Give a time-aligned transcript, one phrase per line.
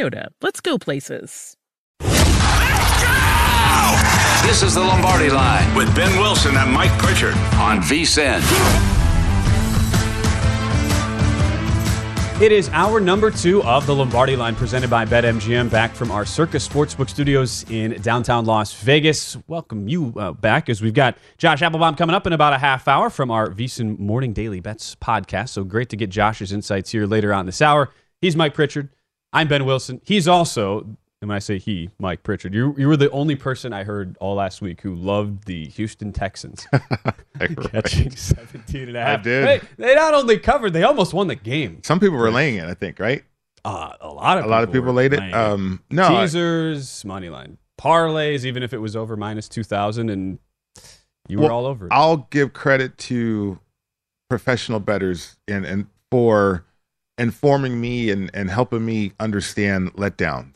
[0.00, 0.28] Toyota.
[0.40, 1.56] Let's go places.
[4.42, 8.40] This is the Lombardi line with Ben Wilson and Mike Pritchard on VSIN.
[12.40, 16.24] It is our number two of the Lombardi line presented by BetMGM back from our
[16.24, 19.36] Circus Sportsbook studios in downtown Las Vegas.
[19.46, 22.88] Welcome you uh, back as we've got Josh Appelbaum coming up in about a half
[22.88, 25.50] hour from our VSIN Morning Daily Bets podcast.
[25.50, 27.90] So great to get Josh's insights here later on this hour.
[28.22, 28.88] He's Mike Pritchard.
[29.32, 30.00] I'm Ben Wilson.
[30.04, 33.72] He's also, and when I say he, Mike Pritchard, you, you were the only person
[33.72, 36.66] I heard all last week who loved the Houston Texans
[37.70, 39.20] catching 17 and a half.
[39.20, 39.44] I did.
[39.46, 41.80] They, they not only covered, they almost won the game.
[41.84, 43.22] Some people were laying it, I think, right?
[43.64, 45.34] Uh, a lot of a lot of people laid it.
[45.34, 50.38] Um, no, I- teasers, money line, parlays, even if it was over minus 2,000, and
[51.28, 51.92] you were all over it.
[51.92, 53.58] I'll give credit to
[54.30, 56.64] professional betters and and for
[57.20, 60.54] informing me and and helping me understand letdowns.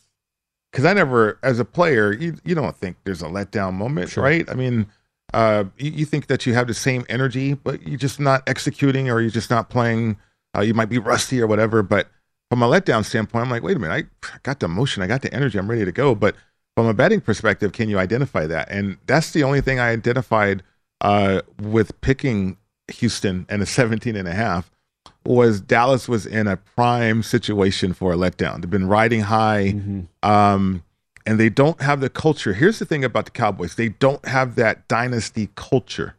[0.72, 4.24] Because I never, as a player, you you don't think there's a letdown moment, Sure.
[4.24, 4.48] right?
[4.50, 4.86] I mean,
[5.32, 9.08] uh, you, you think that you have the same energy, but you're just not executing,
[9.08, 10.16] or you're just not playing.
[10.56, 12.08] Uh, you might be rusty or whatever, but
[12.50, 15.22] from a letdown standpoint, I'm like, wait a minute, I got the motion, I got
[15.22, 16.14] the energy, I'm ready to go.
[16.14, 16.36] But
[16.76, 18.68] from a betting perspective, can you identify that?
[18.70, 20.62] And that's the only thing I identified
[21.00, 22.56] uh, with picking
[22.88, 24.70] Houston and a 17 and a half
[25.24, 28.60] was Dallas was in a prime situation for a letdown.
[28.60, 30.28] They've been riding high, Mm-hmm.
[30.28, 30.82] um,
[31.26, 32.52] and they don't have the culture.
[32.52, 36.16] Here's the thing about the Cowboys: they don't have that dynasty culture,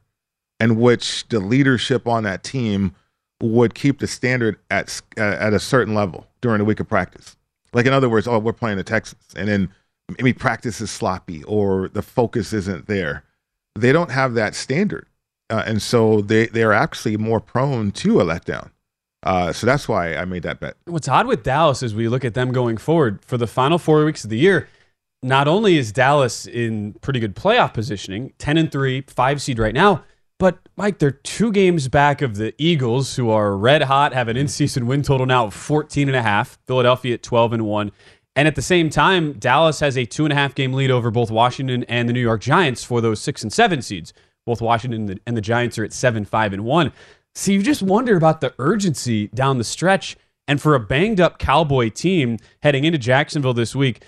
[0.59, 2.95] in which the leadership on that team
[3.41, 7.35] would keep the standard at uh, at a certain level during the week of practice.
[7.73, 9.69] Like in other words, oh, we're playing the Texans, and then
[10.17, 13.23] maybe practice is sloppy or the focus isn't there.
[13.77, 15.05] They don't have that standard,
[15.49, 18.71] uh, and so they they are actually more prone to a letdown.
[19.25, 20.77] Uh, so that's why I made that bet.
[20.85, 24.05] What's odd with Dallas is we look at them going forward for the final four
[24.05, 24.69] weeks of the year,
[25.23, 29.73] not only is Dallas in pretty good playoff positioning, 10 and 3, five seed right
[29.73, 30.03] now,
[30.37, 34.37] but Mike, they're two games back of the Eagles, who are red hot, have an
[34.37, 37.91] in season win total now of 14 and a half, Philadelphia at 12 and 1.
[38.35, 41.09] And at the same time, Dallas has a two and a half game lead over
[41.09, 44.13] both Washington and the New York Giants for those six and seven seeds.
[44.45, 46.91] Both Washington and the, and the Giants are at seven, five, and one.
[47.35, 50.17] So you just wonder about the urgency down the stretch.
[50.47, 54.03] And for a banged up Cowboy team heading into Jacksonville this week,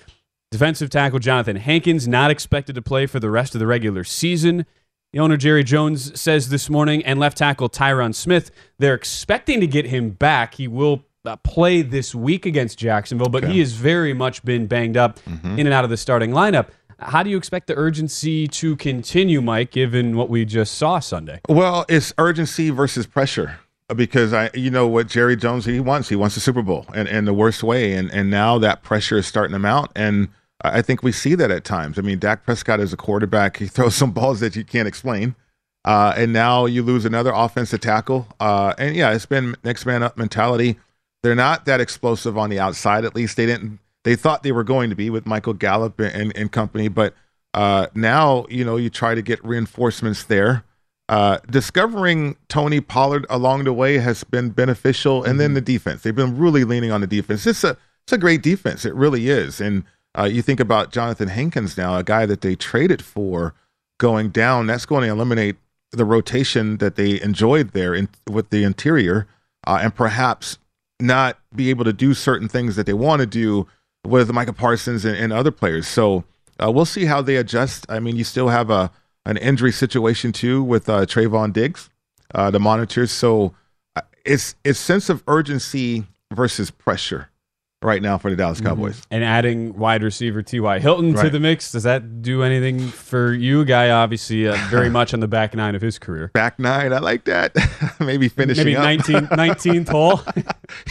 [0.51, 4.65] defensive tackle Jonathan Hankins not expected to play for the rest of the regular season.
[5.13, 9.67] The owner Jerry Jones says this morning, and left tackle Tyron Smith, they're expecting to
[9.67, 10.55] get him back.
[10.55, 14.95] He will uh, play this week against Jacksonville, but he has very much been banged
[14.95, 15.19] up
[15.57, 16.67] in and out of the starting lineup.
[16.99, 21.41] How do you expect the urgency to continue, Mike, given what we just saw Sunday?
[21.47, 23.59] Well, it's urgency versus pressure
[23.95, 26.09] because I, you know, what Jerry Jones he wants.
[26.09, 29.17] He wants the Super Bowl, and in the worst way, and and now that pressure
[29.17, 30.29] is starting to mount, and
[30.61, 31.99] I think we see that at times.
[31.99, 35.35] I mean, Dak Prescott is a quarterback; he throws some balls that you can't explain,
[35.85, 40.03] uh, and now you lose another offensive tackle, uh, and yeah, it's been next man
[40.03, 40.77] up mentality.
[41.23, 43.05] They're not that explosive on the outside.
[43.05, 43.79] At least they didn't.
[44.07, 47.13] They thought they were going to be with Michael Gallup and, and company, but
[47.53, 50.63] uh, now you know you try to get reinforcements there.
[51.09, 56.03] Uh, discovering Tony Pollard along the way has been beneficial, and then the defense.
[56.03, 57.45] They've been really leaning on the defense.
[57.45, 57.75] It's a
[58.05, 58.85] it's a great defense.
[58.85, 59.59] It really is.
[59.59, 59.83] And
[60.17, 63.55] uh, you think about Jonathan Hankins now, a guy that they traded for
[63.97, 64.67] going down.
[64.67, 65.57] That's going to eliminate
[65.91, 69.27] the rotation that they enjoyed there in, with the interior,
[69.65, 70.59] uh, and perhaps
[70.97, 73.67] not be able to do certain things that they want to do
[74.07, 75.87] with Micah Parsons and, and other players.
[75.87, 76.23] So
[76.63, 77.85] uh, we'll see how they adjust.
[77.89, 78.91] I mean, you still have a
[79.25, 81.89] an injury situation too with uh, Trevon Diggs,
[82.33, 83.11] uh, the monitors.
[83.11, 83.53] So
[83.95, 87.29] uh, it's it's sense of urgency versus pressure
[87.83, 89.01] right now for the Dallas Cowboys.
[89.11, 90.79] And adding wide receiver T.Y.
[90.79, 93.65] Hilton to the mix, does that do anything for you?
[93.65, 96.31] Guy, obviously, uh, very much on the back nine of his career.
[96.33, 97.55] Back nine, I like that.
[97.99, 98.83] Maybe finishing Maybe up.
[98.83, 100.21] 19, 19th hole.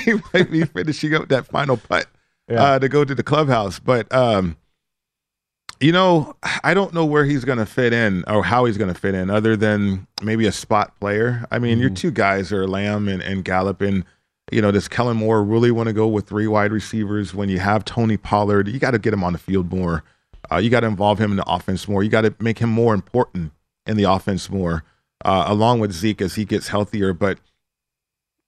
[0.05, 2.07] he might be finishing up that final putt
[2.49, 2.63] Yeah.
[2.63, 3.79] uh, to go to the clubhouse.
[3.79, 4.57] But um,
[5.81, 6.35] you know,
[6.65, 9.15] I don't know where he's going to fit in or how he's going to fit
[9.15, 11.45] in, other than maybe a spot player.
[11.51, 11.81] I mean, Mm-hmm.
[11.81, 14.05] your two guys are Lamb and, and Gallup, and
[14.53, 17.59] you know, does Kellen Moore really want to go with three wide receivers when you
[17.59, 18.69] have Tony Pollard?
[18.69, 20.05] You got to get him on the field more.
[20.51, 22.05] Uh, you got to involve him in the offense more.
[22.05, 23.51] You got to make him more important
[23.87, 24.85] in the offense more,
[25.25, 27.13] uh, along with Zeke as he gets healthier.
[27.13, 27.39] But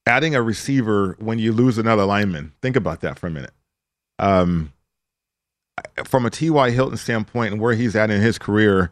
[0.07, 3.51] adding a receiver when you lose another lineman, think about that for a minute.
[4.19, 4.73] Um,
[6.05, 6.71] from a T.Y.
[6.71, 8.91] Hilton standpoint and where he's at in his career,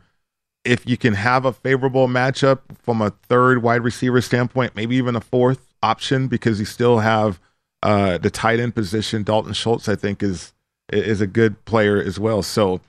[0.64, 5.16] if you can have a favorable matchup from a third wide receiver standpoint, maybe even
[5.16, 7.40] a fourth option, because you still have
[7.82, 9.22] uh, the tight end position.
[9.22, 10.52] Dalton Schultz, I think, is
[10.92, 12.42] is a good player as well.
[12.42, 12.80] So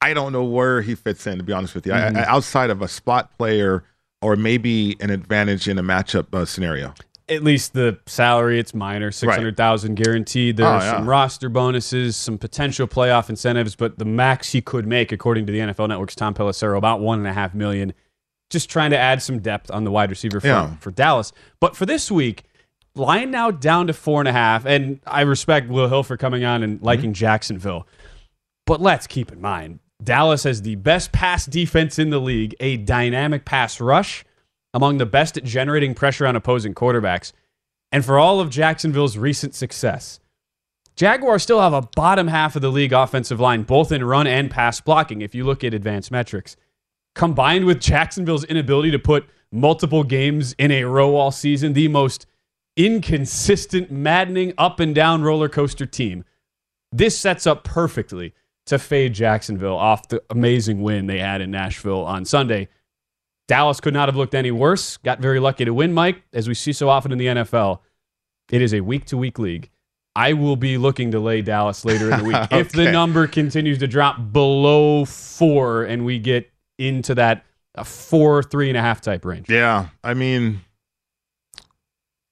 [0.00, 1.92] I don't know where he fits in, to be honest with you.
[1.92, 3.84] I- I, outside of a spot player
[4.22, 6.92] or maybe an advantage in a matchup uh, scenario.
[7.28, 10.56] At least the salary, it's minor, six hundred thousand guaranteed.
[10.56, 10.92] There Oh, yeah.
[10.92, 15.52] some roster bonuses, some potential playoff incentives, but the max he could make, according to
[15.52, 17.92] the NFL Network's Tom Pelissero, about one and a half million.
[18.48, 20.76] Just trying to add some depth on the wide receiver front Yeah.
[20.76, 21.32] for Dallas.
[21.58, 22.44] But for this week,
[22.94, 26.44] line now down to four and a half, and I respect Will Hill for coming
[26.44, 26.84] on and mm-hmm.
[26.86, 27.88] liking Jacksonville.
[28.66, 32.76] But let's keep in mind, Dallas has the best pass defense in the league, a
[32.76, 34.24] dynamic pass rush,
[34.76, 37.32] among the best at generating pressure on opposing quarterbacks.
[37.90, 40.20] And for all of Jacksonville's recent success,
[40.96, 44.50] Jaguars still have a bottom half of the league offensive line, both in run and
[44.50, 46.56] pass blocking, if you look at advanced metrics.
[47.14, 52.26] Combined with Jacksonville's inability to put multiple games in a row all season, the most
[52.76, 56.22] inconsistent, maddening, up and down roller coaster team.
[56.92, 58.34] This sets up perfectly
[58.66, 62.68] to fade Jacksonville off the amazing win they had in Nashville on Sunday.
[63.48, 64.96] Dallas could not have looked any worse.
[64.98, 67.80] Got very lucky to win, Mike, as we see so often in the NFL.
[68.50, 69.70] It is a week to week league.
[70.14, 73.78] I will be looking to lay Dallas later in the week if the number continues
[73.78, 77.44] to drop below four and we get into that
[77.84, 79.50] four, three and a half type range.
[79.50, 80.62] Yeah, I mean,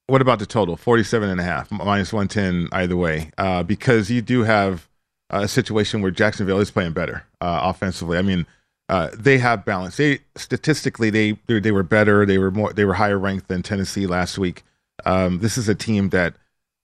[0.06, 0.76] what about the total?
[0.76, 4.88] 47 and a half, minus 110 either way, uh, because you do have
[5.30, 8.16] a situation where Jacksonville is playing better uh, offensively.
[8.16, 8.46] I mean,
[8.88, 9.96] uh, they have balance.
[9.96, 12.26] They statistically they, they were better.
[12.26, 14.62] They were more they were higher ranked than Tennessee last week.
[15.04, 16.34] Um, this is a team that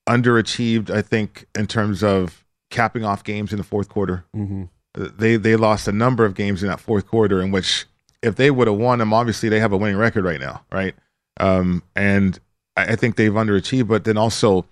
[0.09, 4.25] underachieved, I think, in terms of capping off games in the fourth quarter.
[4.35, 4.65] Mm-hmm.
[4.95, 7.87] They they lost a number of games in that fourth quarter in which
[8.23, 10.95] if they would have won them, obviously they have a winning record right now, right?
[11.39, 12.39] Um, and
[12.77, 14.67] I, I think they've underachieved, but then also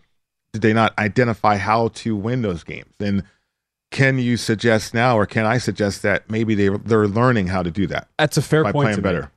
[0.53, 2.93] did they not identify how to win those games?
[3.01, 3.23] And
[3.91, 7.71] can you suggest now, or can I suggest that maybe they they're learning how to
[7.71, 8.85] do that That's a fair by point.
[8.85, 9.31] playing to better?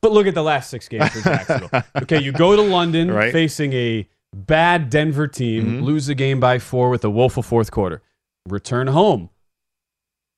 [0.00, 1.82] But look at the last six games for Jacksonville.
[2.02, 3.32] okay, you go to London Right.
[3.32, 5.84] facing a bad Denver team, Mhm.
[5.84, 8.02] lose the game by four with a woeful fourth quarter.
[8.48, 9.30] Return home,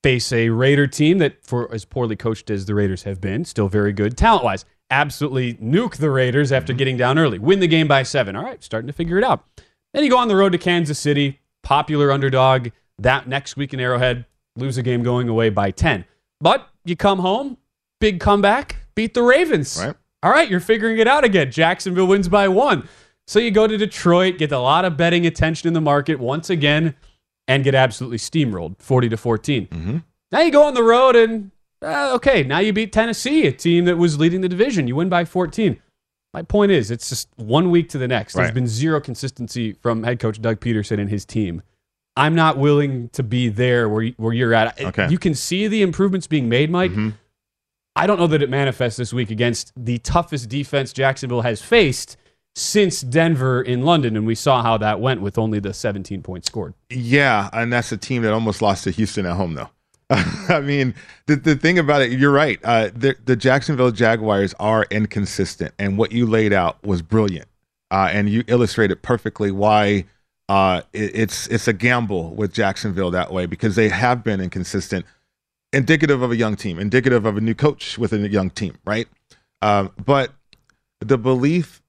[0.03, 3.69] face a Raider team that, for as poorly coached as the Raiders have been, still
[3.69, 4.65] very good talent wise.
[4.91, 7.38] Absolutely nuke the Raiders after getting down early.
[7.38, 8.37] Win the game by seven.
[8.37, 9.45] All right, starting to figure it out.
[9.93, 12.69] Then you go on the road to Kansas City, popular underdog.
[12.99, 14.25] That next week in Arrowhead,
[14.57, 16.05] lose a game going away by 10.
[16.40, 17.59] But you come home,
[18.00, 19.78] big comeback, beat the Ravens.
[19.81, 19.95] Right.
[20.23, 21.50] All right, you're figuring it out again.
[21.52, 22.88] Jacksonville wins by one.
[23.28, 26.50] So you go to Detroit, get a lot of betting attention in the market once
[26.50, 26.95] again,
[27.47, 29.67] and get absolutely steamrolled 40 to 14.
[29.69, 30.02] Mhm.
[30.33, 31.50] Now you go on the road and,
[31.83, 34.88] uh, okay, now you beat Tennessee, a team that was leading the division.
[34.88, 35.78] You win by 14.
[36.35, 38.35] My point is, it's just one week to the next.
[38.35, 41.62] There's been zero consistency from head coach Doug Pederson and his team.
[42.18, 44.80] I'm not willing to be there where, where you're at.
[44.80, 45.08] Okay.
[45.08, 46.90] You can see the improvements being made, Mike.
[46.90, 47.14] Mhm.
[47.96, 52.16] I don't know that it manifests this week against the toughest defense Jacksonville has faced
[52.54, 56.46] since Denver in London, and we saw how that went with only the 17 points
[56.48, 56.75] scored.
[56.90, 59.68] Yeah, and that's a team that almost lost to Houston at home, though.
[60.10, 60.94] I mean,
[61.26, 62.58] the, the thing about it, you're right.
[62.64, 67.46] Uh, the, the Jacksonville Jaguars are inconsistent, and what you laid out was brilliant.
[67.90, 70.04] Uh, and you illustrated perfectly why
[70.49, 75.05] uh, it, it's it's a gamble with Jacksonville that way because they have been inconsistent,
[75.73, 79.09] indicative of a young team, indicative of a new coach with a young team, right?
[79.62, 80.33] Um, but
[81.00, 81.83] the belief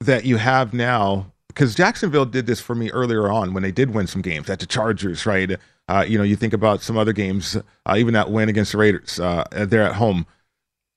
[0.00, 3.94] that you have now, because Jacksonville did this for me earlier on when they did
[3.94, 5.58] win some games at the Chargers, right?
[5.88, 7.56] Uh, you know, you think about some other games,
[7.86, 10.26] uh, even that win against the Raiders, uh, they're at home,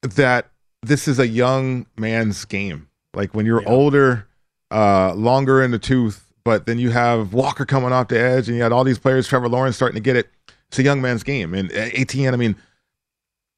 [0.01, 0.49] that
[0.81, 2.87] this is a young man's game.
[3.13, 3.69] Like when you're yeah.
[3.69, 4.27] older,
[4.71, 8.55] uh, longer in the tooth, but then you have Walker coming off the edge and
[8.55, 10.29] you had all these players, Trevor Lawrence starting to get it.
[10.69, 11.53] It's a young man's game.
[11.53, 12.55] And ATN, I mean,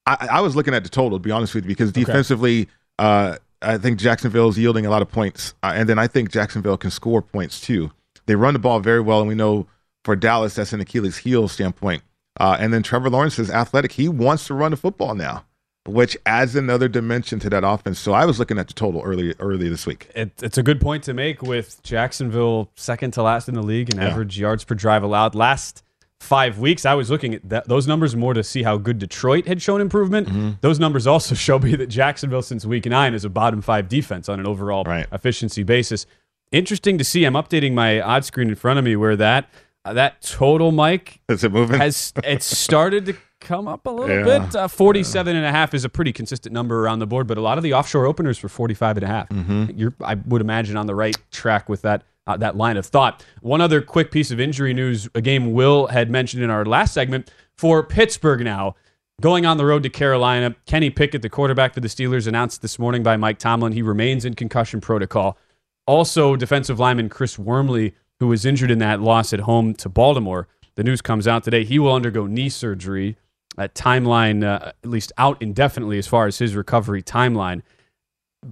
[0.07, 2.71] I, I was looking at the total, to be honest with you, because defensively, okay.
[2.97, 5.53] Uh, I think Jacksonville is yielding a lot of points.
[5.61, 7.91] Uh, and then I think Jacksonville can score points too.
[8.25, 9.67] They run the ball very well, and we know–
[10.03, 12.03] for Dallas, that's an Achilles heel standpoint.
[12.39, 13.91] Uh, and then Trevor Lawrence is athletic.
[13.91, 15.45] He wants to run the football now,
[15.85, 17.99] which adds another dimension to that offense.
[17.99, 20.09] So I was looking at the total early early this week.
[20.15, 23.93] It, it's a good point to make with Jacksonville second to last in the league
[23.93, 24.07] in yeah.
[24.07, 25.35] average yards per drive allowed.
[25.35, 25.83] Last
[26.19, 29.47] five weeks, I was looking at that, those numbers more to see how good Detroit
[29.47, 30.27] had shown improvement.
[30.27, 30.49] Mm-hmm.
[30.61, 34.29] Those numbers also show me that Jacksonville since week nine is a bottom five defense
[34.29, 35.07] on an overall right.
[35.11, 36.05] efficiency basis.
[36.51, 37.25] Interesting to see.
[37.25, 39.49] I'm updating my odd screen in front of me where that–
[39.85, 41.79] uh, that total, Mike, is it moving?
[41.79, 44.39] Has it started to come up a little yeah.
[44.39, 44.55] bit?
[44.55, 45.37] Uh, 47 yeah.
[45.37, 47.63] and a half is a pretty consistent number around the board, but a lot of
[47.63, 49.29] the offshore openers were 45 and a half.
[49.29, 49.65] Mm-hmm.
[49.75, 52.03] You're, I would imagine, on the right track with that.
[52.27, 53.25] Uh, that line of thought.
[53.41, 56.93] One other quick piece of injury news, a game Will had mentioned in our last
[56.93, 58.75] segment for Pittsburgh now.
[59.19, 62.77] Going on the road to Carolina, Kenny Pickett, the quarterback for the Steelers, announced this
[62.77, 65.39] morning by Mike Tomlin he remains in concussion protocol.
[65.87, 70.47] Also, defensive lineman Chris Wormley who was injured in that loss at home to Baltimore.
[70.75, 71.63] The news comes out today.
[71.63, 73.17] He will undergo knee surgery.
[73.59, 77.61] That timeline, uh, at least out indefinitely as far as his recovery timeline.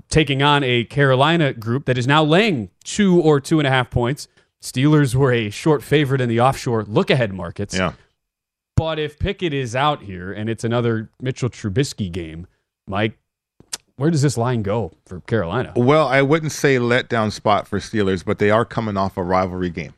[0.10, 3.90] Taking on a Carolina group that is now laying two or two and a half
[3.90, 4.28] points.
[4.62, 7.74] Steelers were a short favorite in the offshore look ahead markets.
[7.74, 7.94] Yeah.
[8.76, 12.46] But if Pickett is out here and it's another Mitchell Trubisky game,
[12.86, 13.18] Mike,
[13.96, 15.72] where does this line go for Carolina?
[15.78, 19.70] Well, I wouldn't say letdown spot for Steelers, but they are coming off a rivalry
[19.70, 19.94] game,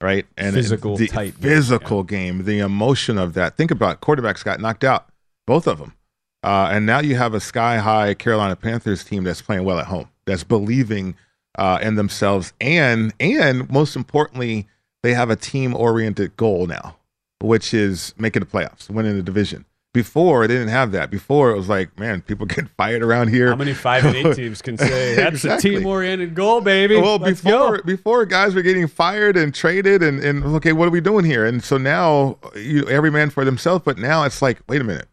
[0.00, 0.26] right?
[0.36, 2.42] And physical, the tight, physical game, yeah.
[2.42, 3.56] game, the emotion of that.
[3.56, 4.00] Think about it.
[4.00, 5.08] quarterbacks got knocked out,
[5.46, 5.94] both of them,
[6.42, 9.86] uh, and now you have a sky high Carolina Panthers team that's playing well at
[9.86, 11.16] home, that's believing
[11.56, 14.66] uh, in themselves, and and most importantly,
[15.02, 16.96] they have a team oriented goal now,
[17.40, 19.64] which is making the playoffs, winning the division.
[19.94, 21.08] Before they didn't have that.
[21.08, 23.48] Before it was like, man, people get fired around here.
[23.48, 25.76] How many five and eight teams can say that's exactly.
[25.76, 26.96] a team oriented goal, baby?
[26.96, 27.82] Well, Let's before go.
[27.84, 31.46] before guys were getting fired and traded, and and okay, what are we doing here?
[31.46, 33.84] And so now you every man for themselves.
[33.84, 35.06] But now it's like, wait a minute,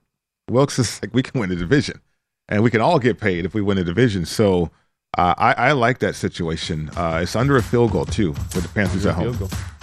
[0.50, 2.02] Wilks is like we can win a division,
[2.50, 4.26] and we can all get paid if we win a division.
[4.26, 4.72] So
[5.18, 6.90] uh, I, I, like that situation.
[6.96, 9.38] Uh, it's under a field goal too with the Panthers at home.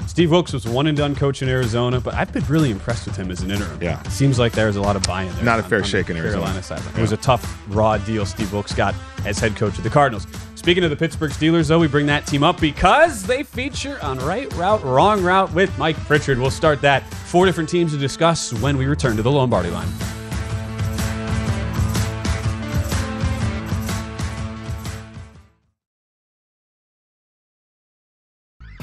[0.08, 3.14] Steve Wilks was one and done coach in Arizona, but I've been really impressed with
[3.14, 3.78] him as an interim.
[3.80, 5.44] Yeah, seems like there's a lot of buy-in there.
[5.44, 6.44] Not on, a fair shake in Arizona.
[6.44, 6.80] Carolina side.
[6.80, 6.98] Yeah.
[6.98, 8.94] It was a tough, raw deal Steve Wilks got
[9.26, 10.26] as head coach of the Cardinals.
[10.54, 14.18] Speaking of the Pittsburgh Steelers, though, we bring that team up because they feature on
[14.18, 16.38] Right Route, Wrong Route with Mike Pritchard.
[16.38, 17.06] We'll start that.
[17.12, 19.88] Four different teams to discuss when we return to the Lombardi line.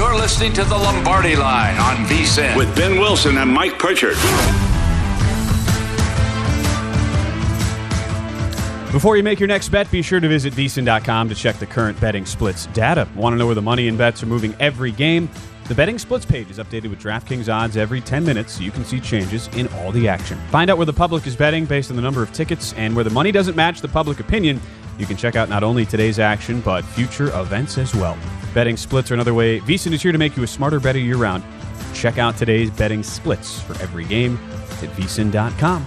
[0.00, 4.14] You're listening to the Lombardi Line on VSIN with Ben Wilson and Mike Pritchard.
[8.92, 12.00] Before you make your next bet, be sure to visit VSIN.com to check the current
[12.00, 13.06] betting splits data.
[13.14, 15.28] Want to know where the money and bets are moving every game?
[15.68, 18.86] The betting splits page is updated with DraftKings odds every 10 minutes so you can
[18.86, 20.38] see changes in all the action.
[20.48, 23.04] Find out where the public is betting based on the number of tickets and where
[23.04, 24.62] the money doesn't match the public opinion.
[24.98, 28.16] You can check out not only today's action, but future events as well.
[28.54, 29.60] Betting splits are another way.
[29.60, 31.44] VSIN is here to make you a smarter, better year round.
[31.94, 34.36] Check out today's betting splits for every game
[34.82, 35.86] at VSIN.com.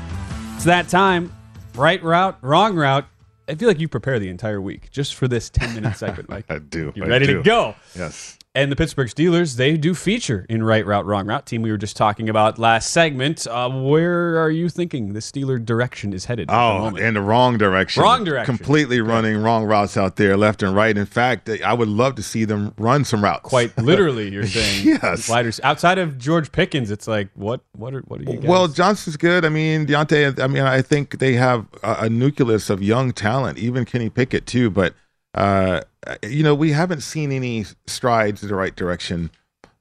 [0.55, 1.31] It's that time.
[1.75, 3.05] Right route, wrong route.
[3.47, 6.45] I feel like you prepare the entire week just for this 10 minute segment, Mike.
[6.49, 6.93] I do.
[6.95, 7.37] You ready do.
[7.37, 7.75] to go?
[7.95, 8.37] Yes.
[8.55, 11.77] And the Pittsburgh Steelers, they do feature in Right Route, Wrong Route, team we were
[11.77, 13.47] just talking about last segment.
[13.47, 16.51] Uh, where are you thinking the Steeler direction is headed?
[16.51, 18.03] at the Oh, in the wrong direction.
[18.03, 18.55] Wrong direction.
[18.55, 20.95] Completely running wrong routes out there, left and right.
[20.95, 23.41] In fact, I would love to see them run some routes.
[23.41, 24.85] Quite literally, you're saying.
[24.85, 25.25] Yes.
[25.25, 25.59] Sliders.
[25.63, 28.47] Outside of George Pickens, it's like, what What are, what are you guys?
[28.47, 29.45] Well, Johnson's good.
[29.45, 30.39] I mean, Diontae.
[30.39, 33.57] I mean, I think they have a, a nucleus of young talent.
[33.57, 34.69] Even Kenny Pickett too.
[34.69, 34.93] But
[35.33, 35.81] uh,
[36.23, 39.31] you know, we haven't seen any strides in the right direction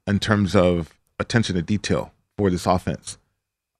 [0.07, 3.17] in terms of attention to detail for this offense.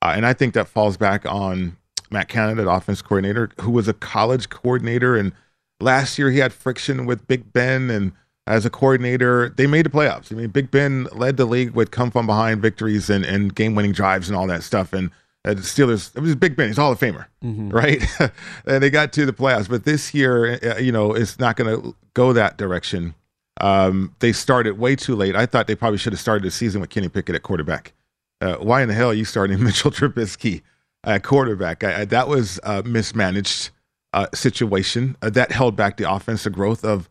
[0.02, 1.78] Uh, and I think that falls back on
[2.12, 5.32] Matt Canada, the offense coordinator, who was a college coordinator, and
[5.80, 8.14] last year he had friction with Big Ben and.
[8.46, 10.30] As a coordinator, they made the playoffs.
[10.30, 13.74] I mean, Big Ben led the league with come from behind victories and, and game
[13.74, 14.92] winning drives and all that stuff.
[14.92, 15.12] And
[15.46, 16.68] uh, the Steelers, it was Big Ben.
[16.68, 18.02] He's Hall of Famer, right?
[18.66, 19.70] and they got to the playoffs.
[19.70, 23.14] But this year, uh, you know, it's not going to go that direction.
[23.60, 25.36] Um, they started way too late.
[25.36, 27.94] I thought they probably should have started the season with Kenny Pickett at quarterback.
[28.42, 30.62] Uh, why in the hell are you starting Mitchell Trubisky
[31.04, 31.84] at quarterback?
[31.84, 33.70] I, I, that was a mismanaged
[34.14, 35.18] uh, situation.
[35.22, 37.10] Uh, that held back the offensive growth of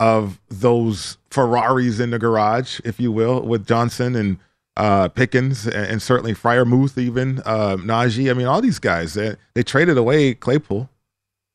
[0.00, 4.38] of those Ferraris in the garage, if you will, with Johnson and
[4.76, 8.30] uh, Pickens and, and certainly Freiermuth, even uh, Najee.
[8.30, 9.14] I mean, all these guys.
[9.14, 10.88] They, they traded away Claypool.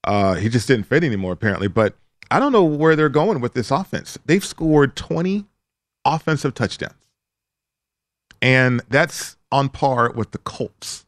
[0.03, 1.67] Uh, he just didn't fit anymore, apparently.
[1.67, 1.95] But
[2.31, 4.17] I don't know where they're going with this offense.
[4.25, 5.45] They've scored 20
[6.05, 6.93] offensive touchdowns,
[8.41, 11.05] and that's on par with the Colts.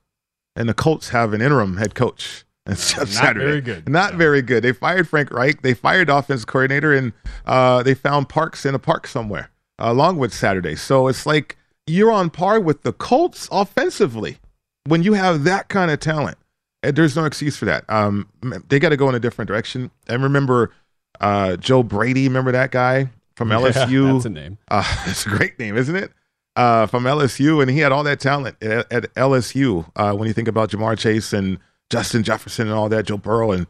[0.55, 2.45] And the Colts have an interim head coach.
[2.69, 3.45] It's Not Saturday.
[3.45, 3.89] very good.
[3.89, 4.63] Not very good.
[4.63, 5.63] They fired Frank Reich.
[5.63, 7.13] They fired offense coordinator, and
[7.47, 10.75] uh, they found Parks in a park somewhere, uh, along with Saturday.
[10.75, 11.57] So it's like
[11.89, 14.37] you're on par with the Colts offensively
[14.85, 16.37] when you have that kind of talent.
[16.81, 17.83] And there's no excuse for that.
[17.89, 18.29] Um,
[18.69, 19.91] they got to go in a different direction.
[20.07, 20.71] And remember
[21.19, 22.27] uh, Joe Brady.
[22.27, 24.13] Remember that guy from Yeah, LSU?
[24.13, 24.57] that's a name.
[24.69, 26.11] Uh, it's a great name, isn't it?
[26.55, 29.89] Uh, from LSU, and he had all that talent at, at LSU.
[29.95, 31.57] Uh, when you think about Ja'Marr Chase and
[31.89, 33.65] Justin Jefferson and all that, Joe Burrow, and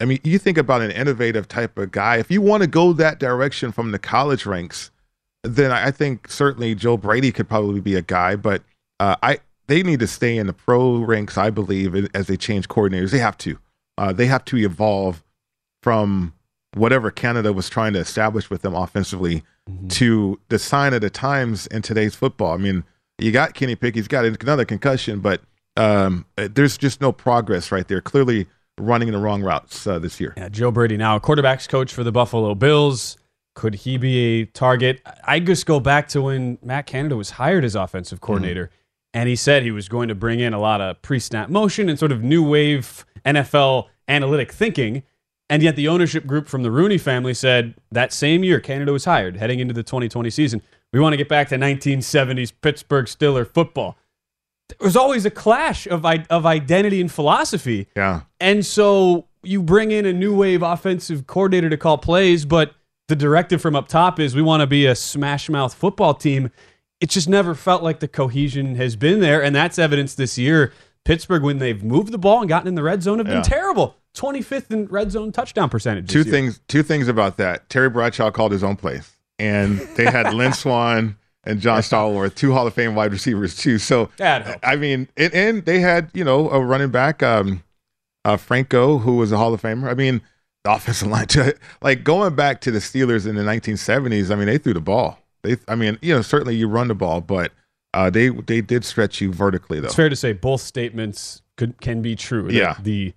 [0.00, 2.18] I mean, you think about an innovative type of guy.
[2.18, 4.92] If you want to go that direction from the college ranks,
[5.56, 8.36] then I think certainly Joe Brady could probably be a guy.
[8.36, 8.62] But
[9.00, 12.68] uh, I they need to stay in the pro ranks, I believe, as they change
[12.68, 13.10] coordinators.
[13.10, 13.58] They have to.
[13.96, 15.24] Uh, they have to evolve
[15.82, 16.32] from
[16.74, 19.42] whatever Canada was trying to establish with them offensively
[19.88, 22.54] to the sign of the times in today's football.
[22.54, 22.84] I mean,
[23.18, 25.42] you got Kenny Pickett, he's got another concussion, but
[25.76, 28.00] um, there's just no progress right there.
[28.00, 28.46] Clearly
[28.78, 30.34] running the wrong routes uh, this year.
[30.36, 33.16] Yeah, Joe Brady now, quarterbacks coach for the Buffalo Bills.
[33.58, 35.02] Could he be a target?
[35.24, 38.26] I just go back to when Matt Canada was hired as offensive mm-hmm.
[38.26, 38.70] coordinator,
[39.12, 41.98] and he said he was going to bring in a lot of pre-snap motion and
[41.98, 45.02] sort of new wave NFL analytic thinking.
[45.50, 49.06] And yet the ownership group from the Rooney family said that same year Canada was
[49.06, 53.44] hired, heading into the 2020 season, we want to get back to 1970s Pittsburgh Steeler
[53.44, 53.98] football.
[54.68, 57.88] There was always a clash of of identity and philosophy.
[57.96, 58.20] Yeah.
[58.38, 62.74] And so you bring in a new wave offensive coordinator to call plays, but
[63.08, 66.50] the directive from up top is we want to be a smash mouth football team.
[67.00, 69.42] It just never felt like the cohesion has been there.
[69.42, 70.72] And that's evidence this year.
[71.04, 73.34] Pittsburgh, when they've moved the ball and gotten in the red zone, have Yeah.
[73.34, 73.96] been terrible.
[74.14, 76.10] 25th in red zone touchdown percentage.
[76.10, 76.60] Two things.
[76.68, 77.68] Two things about that.
[77.70, 82.52] Terry Bradshaw called his own plays, and they had Lynn Swann and John Stallworth, two
[82.52, 83.78] Hall of Fame wide receivers too.
[83.78, 84.10] So.
[84.20, 87.62] I mean, and, and they had you know a running back, um,
[88.24, 89.88] uh, Franco, who was a Hall of Famer.
[89.88, 90.20] I mean,
[90.68, 91.26] the offensive line,
[91.82, 94.30] like going back to the Steelers in the 1970s.
[94.30, 95.18] I mean, they threw the ball.
[95.42, 97.52] They, I mean, you know, certainly you run the ball, but
[97.94, 99.86] uh, they they did stretch you vertically though.
[99.86, 102.48] It's fair to say both statements could can be true.
[102.50, 102.76] Yeah.
[102.82, 103.14] The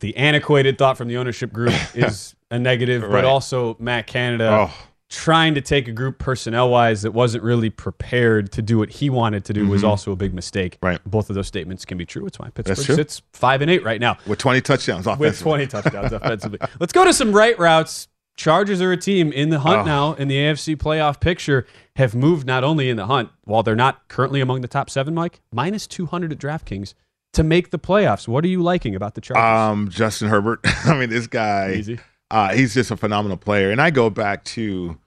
[0.00, 3.10] the antiquated thought from the ownership group is a negative, Right.
[3.12, 4.87] but also Matt Canada Oh.
[5.10, 9.08] Trying to take a group personnel wise that wasn't really prepared to do what he
[9.08, 9.88] wanted to do was Mhm.
[9.88, 10.76] also a big mistake.
[10.82, 11.00] Right.
[11.06, 12.26] Both of those statements can be true.
[12.26, 14.18] It's why Pittsburgh sits five and eight right now.
[14.26, 15.66] with 20 touchdowns with offensively.
[15.66, 16.58] 20 touchdowns offensively.
[16.78, 18.08] Let's go to some right routes.
[18.36, 19.84] Chargers are a team in the hunt Oh.
[19.84, 21.66] now in the AFC playoff picture,
[21.96, 25.14] have moved not only in the hunt, while they're not currently among the top seven,
[25.14, 26.94] Mike, minus 200 at DraftKings
[27.32, 28.28] to make the playoffs.
[28.28, 29.42] What are you liking about the Chargers?
[29.42, 30.60] Um, Justin Herbert.
[30.84, 31.72] I mean, this guy.
[31.72, 31.98] Easy.
[32.30, 34.98] Uh, he's just a phenomenal player, and I go back to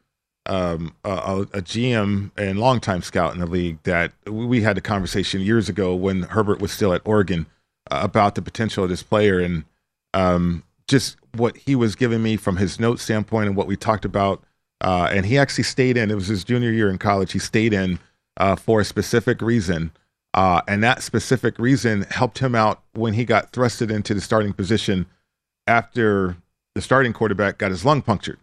[0.47, 4.81] um, a, a, GM and longtime scout in the league that we we had a
[4.81, 7.45] conversation years ago when Herbert was still at Oregon
[7.91, 9.65] uh, about the potential of this player and
[10.15, 14.03] um, just what he was giving me from his note standpoint and what we talked
[14.03, 14.43] about.
[14.81, 16.09] Uh, and he actually stayed in.
[16.09, 17.33] It was his junior year in college.
[17.33, 17.99] He stayed in
[18.37, 19.91] uh, for a specific reason.
[20.33, 24.53] Uh, and that specific reason helped him out when he got thrusted into the starting
[24.53, 25.05] position
[25.67, 26.37] after
[26.75, 28.39] the starting quarterback got his lung punctured.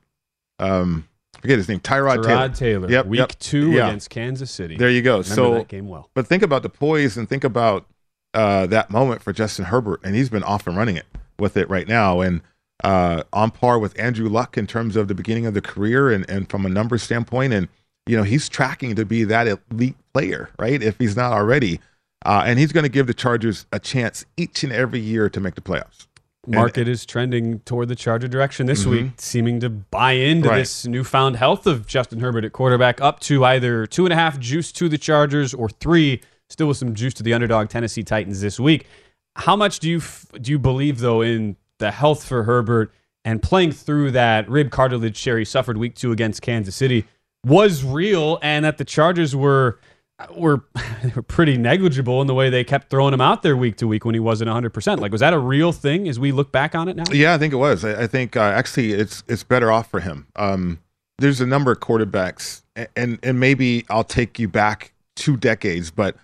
[0.59, 1.09] Um,
[1.41, 3.38] forget his name, Tyrod, Tyrod Taylor, Yep, week yep.
[3.38, 3.88] two Yeah.
[3.88, 4.77] against Kansas City.
[4.77, 5.19] There you go.
[5.19, 6.11] Remember so that game well.
[6.14, 7.87] But think about the poise and think about
[8.35, 11.07] uh, that moment for Justin Herbert, and he's been off and running it
[11.38, 12.43] with it right now, and
[12.85, 16.29] uh, on par with Andrew Luck in terms of the beginning of the career and,
[16.29, 17.69] and from a numbers standpoint, and
[18.07, 20.83] you know he's tracking to be that elite player, right?
[20.83, 21.81] If he's not already,
[22.27, 25.41] uh, and he's going to give the Chargers a chance each and every year to
[25.41, 26.07] make the playoffs.
[26.49, 28.91] And- Market is trending toward the Charger direction this Mhm.
[28.91, 30.59] week, seeming to buy into Right.
[30.59, 34.41] this newfound health of Justin Herbert at quarterback, up to either two and a half
[34.41, 38.41] juice to the Chargers or three, still with some juice to the underdog Tennessee Titans
[38.41, 38.87] this week.
[39.37, 42.91] How much do you f- do you believe though in the health for Herbert
[43.27, 47.05] and playing through that rib cartilage he suffered week two against Kansas City
[47.47, 49.79] was real, and that the Chargers were
[50.35, 50.64] were
[51.02, 53.87] they were pretty negligible in the way they kept throwing him out there week to
[53.87, 55.00] week when he wasn't 100%.
[55.00, 57.04] Like was that a real thing as we look back on it now?
[57.12, 57.85] Yeah, I think it was.
[57.85, 60.26] I, I think uh, actually it's it's better off for him.
[60.37, 60.81] Um,
[61.18, 62.62] there's a number of quarterbacks,
[62.96, 66.16] and and maybe I'll take you back two decades, but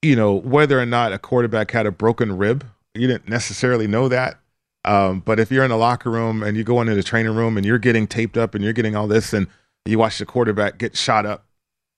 [0.00, 4.08] you know whether or not a quarterback had a broken rib, you didn't necessarily know
[4.08, 4.38] that.
[4.84, 7.56] Um, but if you're in the locker room and you go into the training room
[7.56, 9.46] and you're getting taped up and you're getting all this, and
[9.84, 11.44] you watch the quarterback get shot up,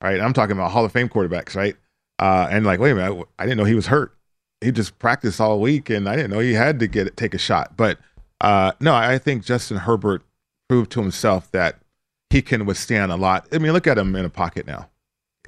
[0.04, 0.20] right?
[0.20, 1.76] I'm talking about Hall of Fame quarterbacks, right?
[2.18, 4.14] Uh, and like, wait a minute, I didn't know he was hurt.
[4.60, 7.38] He just practiced all week, and I didn't know he had to get take a
[7.38, 7.76] shot.
[7.76, 7.98] But
[8.40, 10.22] uh, no, I think Justin Herbert
[10.68, 11.78] proved to himself that
[12.30, 13.48] he can withstand a lot.
[13.52, 14.90] I mean, look at him in a pocket now.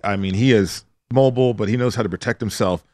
[0.03, 2.85] I mean, he is mobile, but he knows how to protect himself.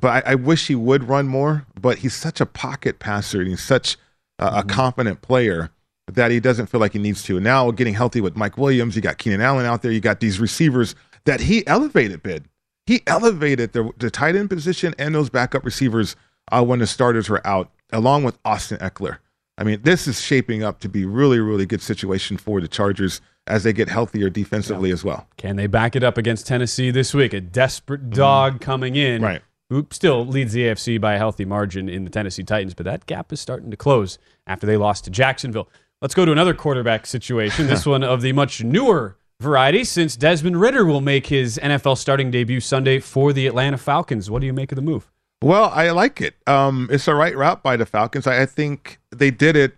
[0.00, 1.66] But I, I wish he would run more.
[1.80, 3.96] But he's such a pocket passer, and he's such
[4.38, 5.70] a, a confident player
[6.08, 7.38] that he doesn't feel like he needs to.
[7.40, 10.40] Now getting healthy with Mike Williams, you got Keenan Allen out there, you got these
[10.40, 12.22] receivers that he elevated.
[12.22, 12.46] Bid
[12.86, 16.16] he elevated the the tight end position and those backup receivers
[16.50, 19.18] uh, when the starters were out, along with Austin Ekeler.
[19.56, 23.20] I mean, this is shaping up to be really, really good situation for the Chargers
[23.46, 25.28] as they get healthier defensively as well.
[25.36, 27.32] Can they back it up against Tennessee this week?
[27.32, 29.16] A desperate dog coming in.
[29.16, 29.24] Mm-hmm.
[29.24, 29.42] Right.
[29.68, 33.06] Who still leads the AFC by a healthy margin in the Tennessee Titans, but that
[33.06, 35.68] gap is starting to close after they lost to Jacksonville.
[36.02, 37.68] Let's go to another quarterback situation.
[37.68, 42.28] this one of the much newer variety, since Desmond Ridder will make his NFL starting
[42.32, 44.28] debut Sunday for the Atlanta Falcons.
[44.28, 45.12] What do you make of the move?
[45.44, 46.34] Well, I like it.
[46.48, 48.26] Um, it's the right route by the Falcons.
[48.26, 49.76] I, I think they did it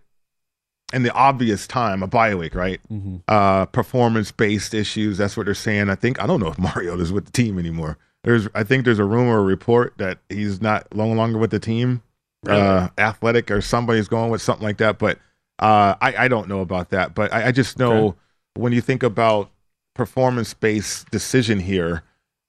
[0.94, 2.80] in the obvious time, a bye week, right?
[2.90, 3.16] Mm-hmm.
[3.28, 5.18] Uh, performance based issues.
[5.18, 5.90] That's what they're saying.
[5.90, 7.98] I think I don't know if Mariota's with the team anymore.
[8.22, 11.60] There's, I think there's a rumor or report that he's not no longer with the
[11.60, 12.02] team.
[12.46, 15.18] Uh, athletic or somebody's going with something like that, but
[15.58, 17.14] uh, I, I don't know about that.
[17.14, 18.18] But I, I just know Okay.
[18.56, 19.50] when you think about
[19.94, 22.02] performance based decision here,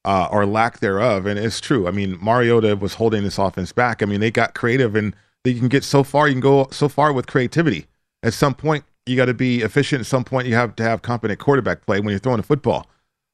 [0.05, 1.25] uh, or lack thereof.
[1.25, 1.87] And it's true.
[1.87, 4.03] I mean, Mariota was holding this offense back.
[4.03, 6.27] I mean, they got creative and they can get so far.
[6.27, 7.87] You can go so far with creativity.
[8.21, 10.01] At some point, you got to be efficient.
[10.01, 12.87] At some point, you have to have competent quarterback play when you're throwing a football.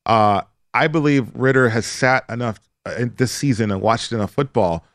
[0.06, 0.42] Uh,
[0.74, 4.86] I believe Ridder has sat enough uh, in this season and watched enough football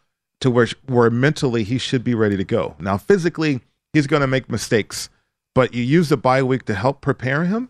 [0.40, 2.74] to where where mentally he should be ready to go.
[2.78, 3.60] Now, physically,
[3.96, 5.08] he's going to make mistakes,
[5.54, 7.68] but you use the bye week to help prepare him.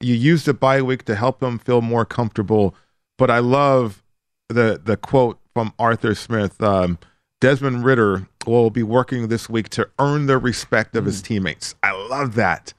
[0.00, 2.74] You use the bye week to help him feel more comfortable
[3.20, 4.02] but I love
[4.48, 6.60] the the quote from Arthur Smith.
[6.62, 6.98] Um,
[7.42, 11.74] Desmond Ridder will be working this week to earn the respect of his teammates.
[11.82, 12.72] I love that.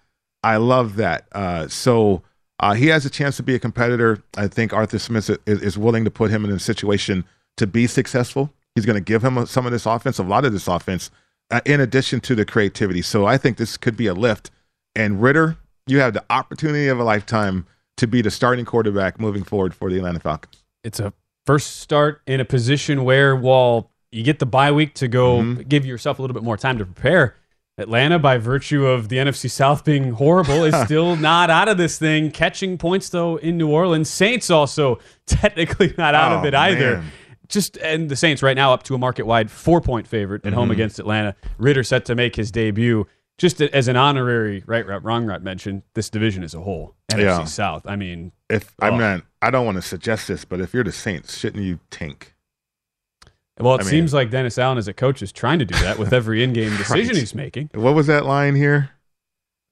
[0.43, 1.27] I love that.
[1.32, 2.23] Uh, so
[2.60, 4.23] Uh, he has a chance to be a competitor.
[4.38, 7.23] I think Arthur Smith is, is willing to put him in a situation
[7.58, 8.51] to be successful.
[8.75, 11.12] He's going to give him some of this offense, a lot of this offense,
[11.52, 13.02] uh, in addition to the creativity.
[13.02, 14.52] So I think this could be a lift.
[14.96, 17.66] And Ridder, you have the opportunity of a lifetime
[17.98, 20.64] to be the starting quarterback moving forward for the Atlanta Falcons.
[20.84, 21.14] It's a
[21.46, 25.62] first start in a position where, while you get the bye week to go mm-hmm.
[25.62, 27.36] give yourself a little bit more time to prepare,
[27.78, 31.98] Atlanta, by virtue of the NFC South being horrible, is still not out of this
[31.98, 32.32] thing.
[32.32, 34.10] Catching points though in New Orleans.
[34.10, 36.98] Saints also technically not out oh, of it either.
[36.98, 37.12] Man.
[37.52, 40.50] Just and the Saints right now up to a market wide four point favorite at
[40.50, 40.60] mm-hmm.
[40.60, 41.36] home against Atlanta.
[41.58, 43.06] Ridder set to make his debut.
[43.38, 44.86] Just as an honorary, right?
[45.04, 45.42] Wrong, right?
[45.42, 47.44] Mention this division as a whole, NFC yeah.
[47.46, 47.88] South.
[47.88, 48.88] I mean, if oh.
[48.88, 51.80] I'm not, I don't want to suggest this, but if you're the Saints, shouldn't you
[51.90, 52.36] tank?
[53.60, 55.78] Well, it I seems mean, like Dennis Allen as a coach is trying to do
[55.80, 57.18] that with every in-game decision right.
[57.18, 57.72] he's making.
[57.74, 58.92] What was that line here?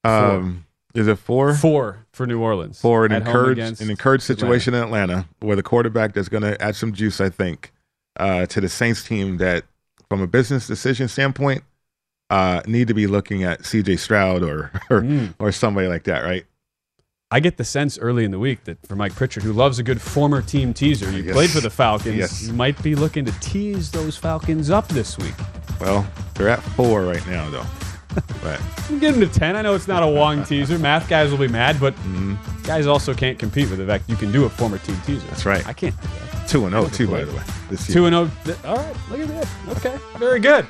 [0.03, 0.65] Um,
[0.99, 1.53] is it four?
[1.55, 2.79] Four for New Orleans.
[2.79, 5.03] Four an encouraged, an encouraged situation Atlanta.
[5.03, 7.71] in Atlanta, with a quarterback that's going to add some juice, I think,
[8.17, 9.65] uh, to the Saints team that,
[10.09, 11.63] from a business decision standpoint,
[12.29, 13.97] uh, need to be looking at C.J.
[13.97, 15.33] Stroud or or, mm.
[15.39, 16.45] or somebody like that, right?
[17.31, 19.83] I get the sense early in the week that for Mike Pritchard, who loves a
[19.83, 21.33] good former team teaser, you yes.
[21.33, 22.41] played for the Falcons, yes.
[22.41, 25.35] you might be looking to tease those Falcons up this week.
[25.79, 27.65] Well, they're at four right now, though.
[28.41, 28.59] But
[28.99, 29.55] get them to ten.
[29.55, 30.79] I know it's not a Wong teaser.
[30.79, 32.35] Math guys will be mad, but mm-hmm.
[32.63, 35.27] guys also can't compete with the fact you can do a former team teaser.
[35.27, 35.65] That's right.
[35.67, 35.95] I can't.
[36.47, 37.43] Two and zero, oh, too, by the way.
[37.69, 38.57] this Two and zero.
[38.63, 38.69] Oh.
[38.69, 39.47] All right, look at that.
[39.77, 40.65] Okay, very good.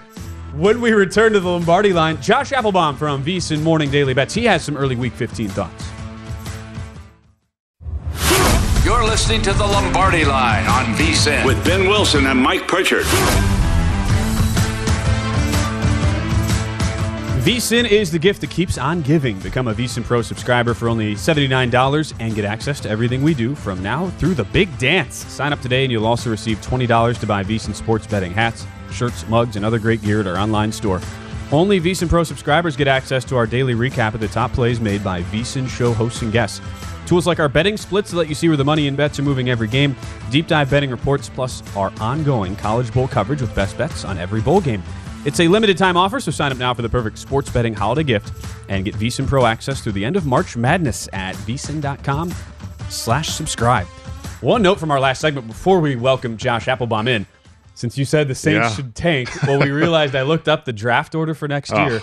[0.54, 4.34] When we return to the Lombardi line, Josh Appelbaum from VSiN Morning Daily Bets.
[4.34, 5.90] He has some early Week 15 thoughts.
[8.84, 13.06] You're listening to the Lombardi Line on VSiN with Ben Wilson and Mike Pritchard.
[17.40, 19.40] VSiN is the gift that keeps on giving.
[19.40, 23.56] Become a VSiN Pro subscriber for only $79 and get access to everything we do
[23.56, 25.16] from now through the big dance.
[25.16, 29.26] Sign up today and you'll also receive $20 to buy VSiN sports betting hats, shirts,
[29.30, 31.00] mugs, and other great gear at our online store.
[31.50, 35.02] Only VSiN Pro subscribers get access to our daily recap of the top plays made
[35.02, 36.60] by VSiN show hosts and guests.
[37.06, 39.24] Tools like our betting splits to let you see where the money and bets are
[39.24, 39.96] moving every game,
[40.30, 44.42] deep dive betting reports, plus our ongoing College Bowl coverage with best bets on every
[44.42, 44.84] bowl game.
[45.26, 48.04] It's a limited time offer, so sign up now for the perfect sports betting holiday
[48.04, 48.32] gift
[48.70, 52.34] and get VSiN Pro access through the end of March Madness at vsin.com
[52.90, 53.86] slash subscribe.
[54.40, 57.26] One note from our last segment before we welcome Josh Appelbaum in.
[57.76, 58.76] Since you said the Saints yeah.
[58.76, 61.86] should tank, well, we realized I looked up the draft order for next oh.
[61.86, 62.02] year.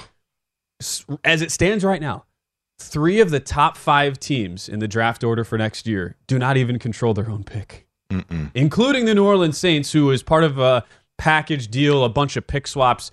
[1.25, 2.27] As it stands right now,
[2.79, 6.59] three of the top five teams in the draft order for next year do not
[6.59, 8.51] even control their own pick, Mm-mm.
[8.55, 10.85] including the New Orleans Saints, who is part of a
[11.19, 13.11] package deal, a bunch of pick swaps,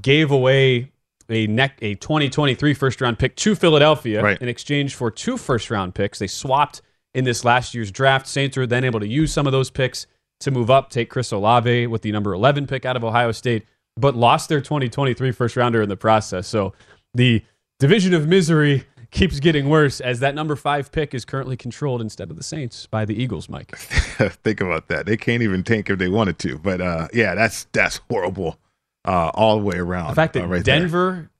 [0.00, 0.92] gave away
[1.28, 4.40] a neck a 2023 first round pick to Philadelphia right.
[4.40, 6.18] in exchange for two first round picks.
[6.18, 6.82] They swapped
[7.14, 8.26] in this last year's draft.
[8.26, 10.06] Saints were then able to use some of those picks
[10.40, 13.64] to move up, take Chris Olave with the number 11 pick out of Ohio State,
[13.96, 16.48] but lost their 2023 first rounder in the process.
[16.48, 16.72] So
[17.14, 17.44] the
[17.78, 22.30] division of misery keeps getting worse as that number five pick is currently controlled instead
[22.30, 23.76] of the Saints by the Eagles, Mike.
[23.76, 25.06] Think about that.
[25.06, 26.58] They can't even tank if they wanted to.
[26.58, 28.58] But uh, yeah, that's that's horrible
[29.04, 30.10] uh, all the way around.
[30.10, 31.30] The fact that uh, right Denver, there.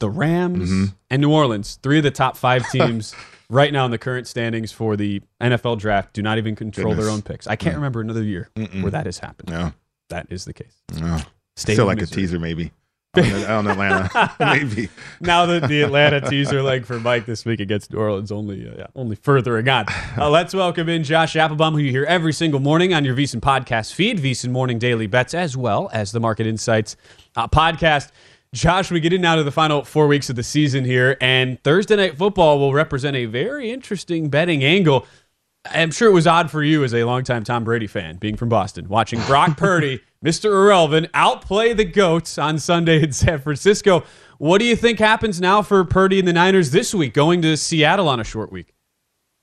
[0.00, 0.84] the Rams, mm-hmm.
[1.08, 3.14] and New Orleans, three of the top five teams
[3.48, 7.06] right now in the current standings for the NFL draft, do not even control Goodness.
[7.06, 7.46] their own picks.
[7.46, 7.78] I can't mm.
[7.78, 8.82] remember another year Mm-mm.
[8.82, 9.50] where that has happened.
[9.50, 9.72] No.
[10.08, 10.82] That is the case.
[11.00, 11.18] No.
[11.56, 12.22] Still like misery.
[12.22, 12.72] a teaser, maybe
[13.18, 14.88] on Atlanta, maybe.
[15.20, 18.74] now that the Atlanta teaser leg for Mike this week against New Orleans only uh,
[18.76, 19.86] yeah, only furthering on.
[20.18, 23.40] Uh, let's welcome in Josh Appelbaum, who you hear every single morning on your VSiN
[23.40, 26.96] podcast feed, VSiN Morning Daily Bets, as well as the Market Insights
[27.36, 28.10] uh, podcast.
[28.52, 31.62] Josh, we get in now to the final four weeks of the season here, and
[31.62, 35.06] Thursday Night Football will represent a very interesting betting angle.
[35.70, 38.48] I'm sure it was odd for you as a longtime Tom Brady fan, being from
[38.48, 40.46] Boston, watching Brock Purdy Mr.
[40.46, 44.02] Irrelevant, outplay the GOATs on Sunday in San Francisco.
[44.38, 47.56] What do you think happens now for Purdy and the Niners this week, going to
[47.56, 48.74] Seattle on a short week?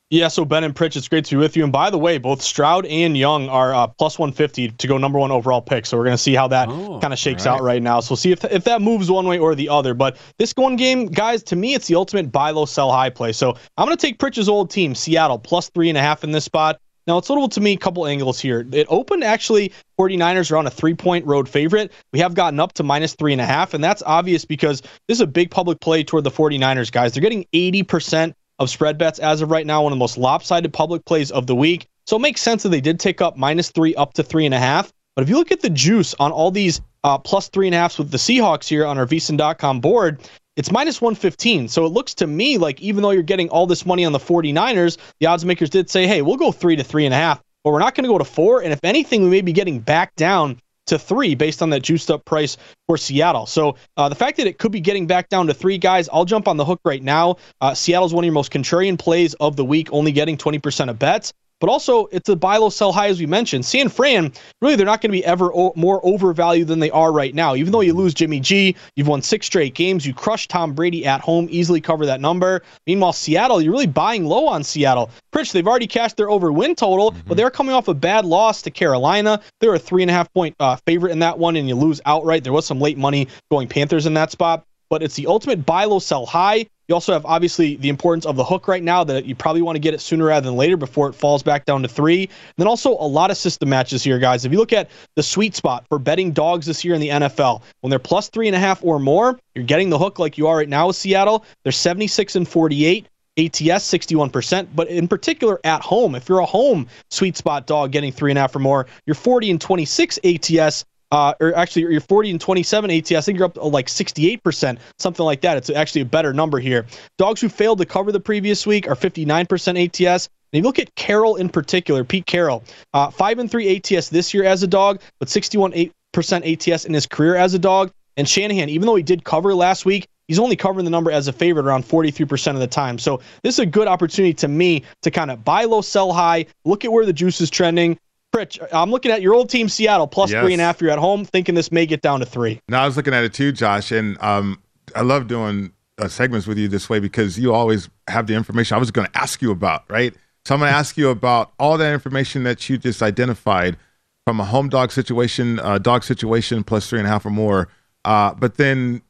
[0.09, 1.63] Yeah, so Ben and Pritch, it's great to be with you.
[1.63, 5.17] And by the way, both Stroud and Young are uh, plus 150 to go number
[5.17, 5.85] one overall pick.
[5.85, 7.53] So we're going to see how that oh, kind of shakes right.
[7.53, 8.01] out right now.
[8.01, 9.93] So we'll see if, if that moves one way or the other.
[9.93, 13.31] But this one game, guys, to me, it's the ultimate buy low, sell high play.
[13.31, 16.31] So I'm going to take Pritch's old team, Seattle, plus three and a half in
[16.31, 16.81] this spot.
[17.05, 18.65] Now, it's notable to me a couple angles here.
[18.71, 21.91] It opened actually 49ers around a three point road favorite.
[22.11, 25.17] We have gotten up to minus three and a half, and that's obvious because this
[25.17, 27.13] is a big public play toward the 49ers, guys.
[27.13, 30.71] They're getting 80% of spread bets as of right now, one of the most lopsided
[30.71, 31.87] public plays of the week.
[32.05, 34.53] So it makes sense that they did take up minus three up to three and
[34.53, 34.91] a half.
[35.15, 37.77] But if you look at the juice on all these uh, plus three and a
[37.77, 40.21] halfs with the Seahawks here on our VSiN.com board,
[40.55, 41.67] it's minus 115.
[41.67, 44.19] So it looks to me like even though you're getting all this money on the
[44.19, 47.41] 49ers, the odds makers did say, hey, we'll go three to three and a half,
[47.63, 48.61] but we're not going to go to four.
[48.61, 52.11] And if anything, we may be getting back down to three based on that juiced
[52.11, 53.45] up price for Seattle.
[53.45, 56.25] So uh, the fact that it could be getting back down to three guys, I'll
[56.25, 57.37] jump on the hook right now.
[57.61, 60.99] Uh, Seattle's one of your most contrarian plays of the week, only getting 20% of
[60.99, 61.33] bets.
[61.63, 63.65] But also, it's a buy low, sell high, as we mentioned.
[63.65, 67.09] San Fran, really, they're not going to be ever o- more overvalued than they are
[67.09, 67.55] right now.
[67.55, 71.05] Even though you lose Jimmy G, you've won six straight games, you crushed Tom Brady
[71.05, 72.63] at home, easily cover that number.
[72.85, 75.09] Meanwhile, Seattle, you're really buying low on Seattle.
[75.31, 77.29] Pritch, they've already cashed their over win total, mm-hmm.
[77.29, 79.39] but they're coming off a bad loss to Carolina.
[79.61, 82.01] They're a three and a half point uh, favorite in that one, and you lose
[82.05, 82.43] outright.
[82.43, 85.85] There was some late money going Panthers in that spot but it's the ultimate buy
[85.85, 86.67] low, sell high.
[86.93, 89.77] You also have obviously the importance of the hook right now that you probably want
[89.77, 92.25] to get it sooner rather than later before it falls back down to three.
[92.25, 94.45] And then also a lot of system matches here, guys.
[94.45, 97.63] If you look at the sweet spot for betting dogs this year in the NFL,
[97.81, 100.45] when they're plus three and a half or more, you're getting the hook like you
[100.45, 101.45] are right now with Seattle.
[101.63, 103.07] They're 76 and 48.
[103.35, 108.11] ATS 61%, but in particular at home, if you're a home sweet spot dog getting
[108.11, 112.01] three and a half or more, you're 40 and 26 ATS uh, or actually you're
[112.01, 113.11] 40 and 27 ATS.
[113.11, 115.57] I think you're up like 68%, something like that.
[115.57, 116.87] It's actually a better number here.
[117.19, 120.29] Dogs who failed to cover the previous week are 59% ATS.
[120.51, 122.63] And you look at Carroll in particular, Pete Carroll,
[122.95, 127.05] uh, 5 and 3 ATS this year as a dog, but 61% ATS in his
[127.05, 127.91] career as a dog.
[128.17, 131.27] And Shanahan, even though he did cover last week, he's only covering the number as
[131.27, 132.97] a favorite around 43% of the time.
[132.97, 136.47] So this is a good opportunity to me to kind of buy low, sell high,
[136.65, 137.99] look at where the juice is trending,
[138.33, 140.43] Pritch, I'm looking at your old team, Seattle, plus yes.
[140.43, 140.81] three and a half.
[140.81, 142.59] You're at home, thinking this may get down to three.
[142.67, 144.59] No, I was looking at it too, Josh, and um,
[144.95, 148.75] I love doing uh, segments with you this way because you always have the information
[148.75, 150.15] I was going to ask you about, right?
[150.45, 153.77] So I'm going to ask you about all that information that you just identified
[154.25, 157.67] from a home dog situation, uh, dog situation, plus three and a half or more,
[158.05, 159.01] uh, but then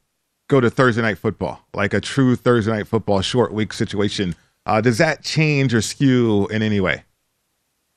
[0.50, 4.36] go to Thursday night football, like a true Thursday night football short week situation.
[4.66, 7.04] Uh, does that change or skew in any way?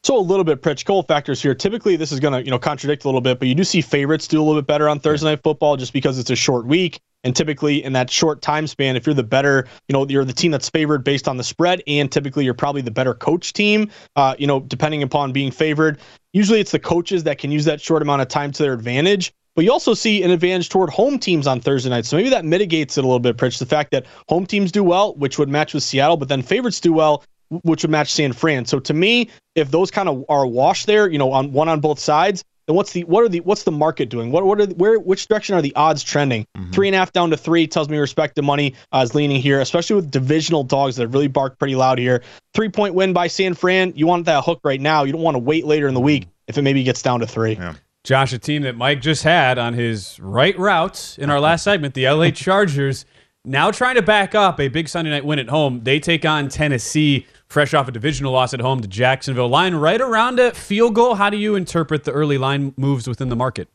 [0.06, 1.52] So a little bit, Pritch, couple factors here.
[1.52, 3.80] Typically, this is going to you know contradict a little bit, but you do see
[3.80, 6.64] favorites do a little bit better on Thursday night football just because it's a short
[6.64, 7.00] week.
[7.24, 10.32] And typically, in that short time span, if you're the better, you know, you're the
[10.32, 13.90] team that's favored based on the spread, and typically you're probably the better coach team.
[14.14, 15.98] Uh, you know, depending upon being favored,
[16.32, 19.32] usually it's the coaches that can use that short amount of time to their advantage.
[19.56, 22.06] But you also see an advantage toward home teams on Thursday night.
[22.06, 23.58] So maybe that mitigates it a little bit, Pritch.
[23.58, 26.78] The fact that home teams do well, which would match with Seattle, but then favorites
[26.78, 27.24] do well,
[27.62, 28.64] which would match San Fran.
[28.64, 31.80] So to me, if those kind of are washed there, you know, on one on
[31.80, 34.32] both sides, then what's the what are the what's the market doing?
[34.32, 36.46] What what are the, where which direction are the odds trending?
[36.56, 36.72] Mm-hmm.
[36.72, 39.40] Three and a half down to three tells me respect the money uh, is leaning
[39.40, 42.22] here, especially with divisional dogs that really bark pretty loud here.
[42.54, 43.92] Three point win by San Fran.
[43.94, 45.04] You want that hook right now.
[45.04, 47.26] You don't want to wait later in the week if it maybe gets down to
[47.26, 47.54] three.
[47.54, 47.74] Yeah.
[48.02, 51.94] Josh, a team that Mike just had on his right route in our last segment,
[51.94, 53.04] the LA Chargers,
[53.44, 55.80] now trying to back up a big Sunday night win at home.
[55.82, 59.48] They take on Tennessee fresh off a divisional loss at home to Jacksonville.
[59.48, 61.14] Line right around a field goal.
[61.14, 63.68] How do you interpret the early line moves within the market?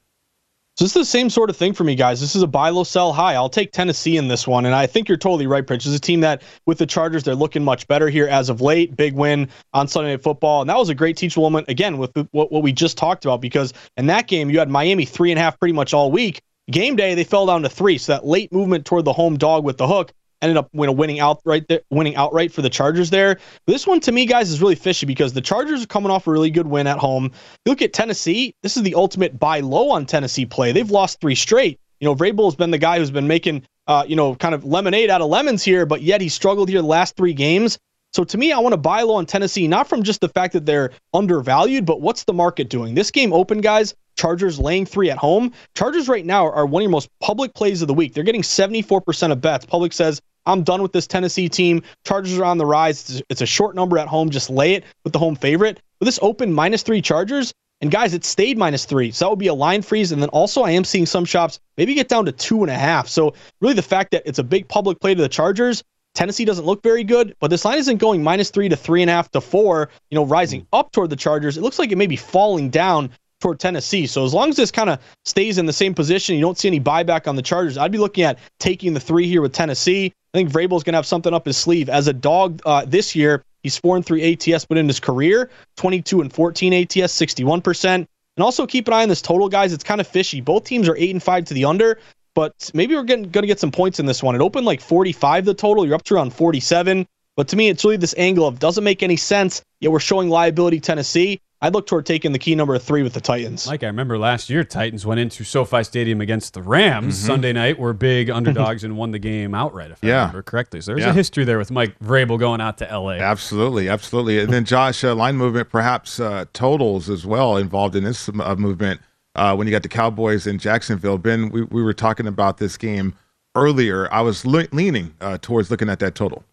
[0.77, 2.21] So this is the same sort of thing for me, guys.
[2.21, 3.35] This is a buy low, sell high.
[3.35, 5.79] I'll take Tennessee in this one, and I think you're totally right, Pritch.
[5.79, 8.61] This is a team that, with the Chargers, they're looking much better here as of
[8.61, 8.95] late.
[8.95, 12.15] Big win on Sunday Night Football, and that was a great teachable moment again with
[12.31, 13.41] what, what we just talked about.
[13.41, 16.41] Because in that game, you had Miami three and a half pretty much all week.
[16.71, 17.97] Game day, they fell down to three.
[17.97, 21.67] So that late movement toward the home dog with the hook ended up winning outright
[21.67, 23.35] there, winning outright for the Chargers there.
[23.65, 26.27] But this one to me, guys, is really fishy because the Chargers are coming off
[26.27, 27.31] a really good win at home.
[27.65, 28.53] You look at Tennessee.
[28.63, 30.71] This is the ultimate buy low on Tennessee play.
[30.71, 31.79] They've lost three straight.
[31.99, 34.63] You know, Vrabel has been the guy who's been making uh, you know kind of
[34.63, 37.77] lemonade out of lemons here, but yet he struggled here the last three games.
[38.13, 40.53] So to me, I want to buy low on Tennessee, not from just the fact
[40.53, 42.93] that they're undervalued, but what's the market doing?
[42.93, 43.95] This game open, guys.
[44.17, 45.53] Chargers laying three at home.
[45.75, 48.13] Chargers right now are one of your most public plays of the week.
[48.13, 49.65] They're getting 74% of bets.
[49.65, 51.83] Public says I'm done with this Tennessee team.
[52.05, 53.21] Chargers are on the rise.
[53.29, 54.29] It's a short number at home.
[54.29, 55.79] Just lay it with the home favorite.
[55.99, 59.11] With this open minus three Chargers, and guys, it stayed minus three.
[59.11, 60.11] So that would be a line freeze.
[60.11, 62.77] And then also, I am seeing some shops maybe get down to two and a
[62.77, 63.07] half.
[63.07, 66.65] So really, the fact that it's a big public play to the Chargers, Tennessee doesn't
[66.65, 69.31] look very good, but this line isn't going minus three to three and a half
[69.31, 70.67] to four, you know, rising hmm.
[70.73, 71.57] up toward the Chargers.
[71.57, 74.07] It looks like it may be falling down toward Tennessee.
[74.07, 76.67] So as long as this kind of stays in the same position, you don't see
[76.67, 80.13] any buyback on the Chargers, I'd be looking at taking the three here with Tennessee.
[80.33, 81.89] I think Vrabel's going to have something up his sleeve.
[81.89, 85.49] As a dog uh, this year, he's 4 and 3 ATS, but in his career,
[85.75, 87.85] 22 and 14 ATS, 61%.
[87.93, 89.73] And also keep an eye on this total, guys.
[89.73, 90.39] It's kind of fishy.
[90.39, 91.99] Both teams are 8 and 5 to the under,
[92.33, 94.35] but maybe we're going to get some points in this one.
[94.35, 95.85] It opened like 45 the total.
[95.85, 97.05] You're up to around 47.
[97.35, 100.29] But to me, it's really this angle of doesn't make any sense, yet we're showing
[100.29, 101.39] liability Tennessee.
[101.63, 103.67] I'd look toward taking the key number three with the Titans.
[103.67, 107.25] Like I remember last year, Titans went into SoFi Stadium against the Rams Mhm.
[107.27, 110.19] Sunday night, were big underdogs and won the game outright, if I Yeah.
[110.21, 110.81] remember correctly.
[110.81, 111.11] So there's Yeah.
[111.11, 113.19] a history there with Mike Vrabel going out to LA.
[113.19, 114.39] Absolutely, absolutely.
[114.39, 118.55] And then Josh, uh, line movement, perhaps uh, totals as well involved in this uh,
[118.55, 118.99] movement.
[119.35, 122.75] Uh, when you got the Cowboys in Jacksonville, Ben, we, we were talking about this
[122.75, 123.13] game
[123.55, 124.11] earlier.
[124.11, 126.43] I was le- leaning uh, towards looking at that total.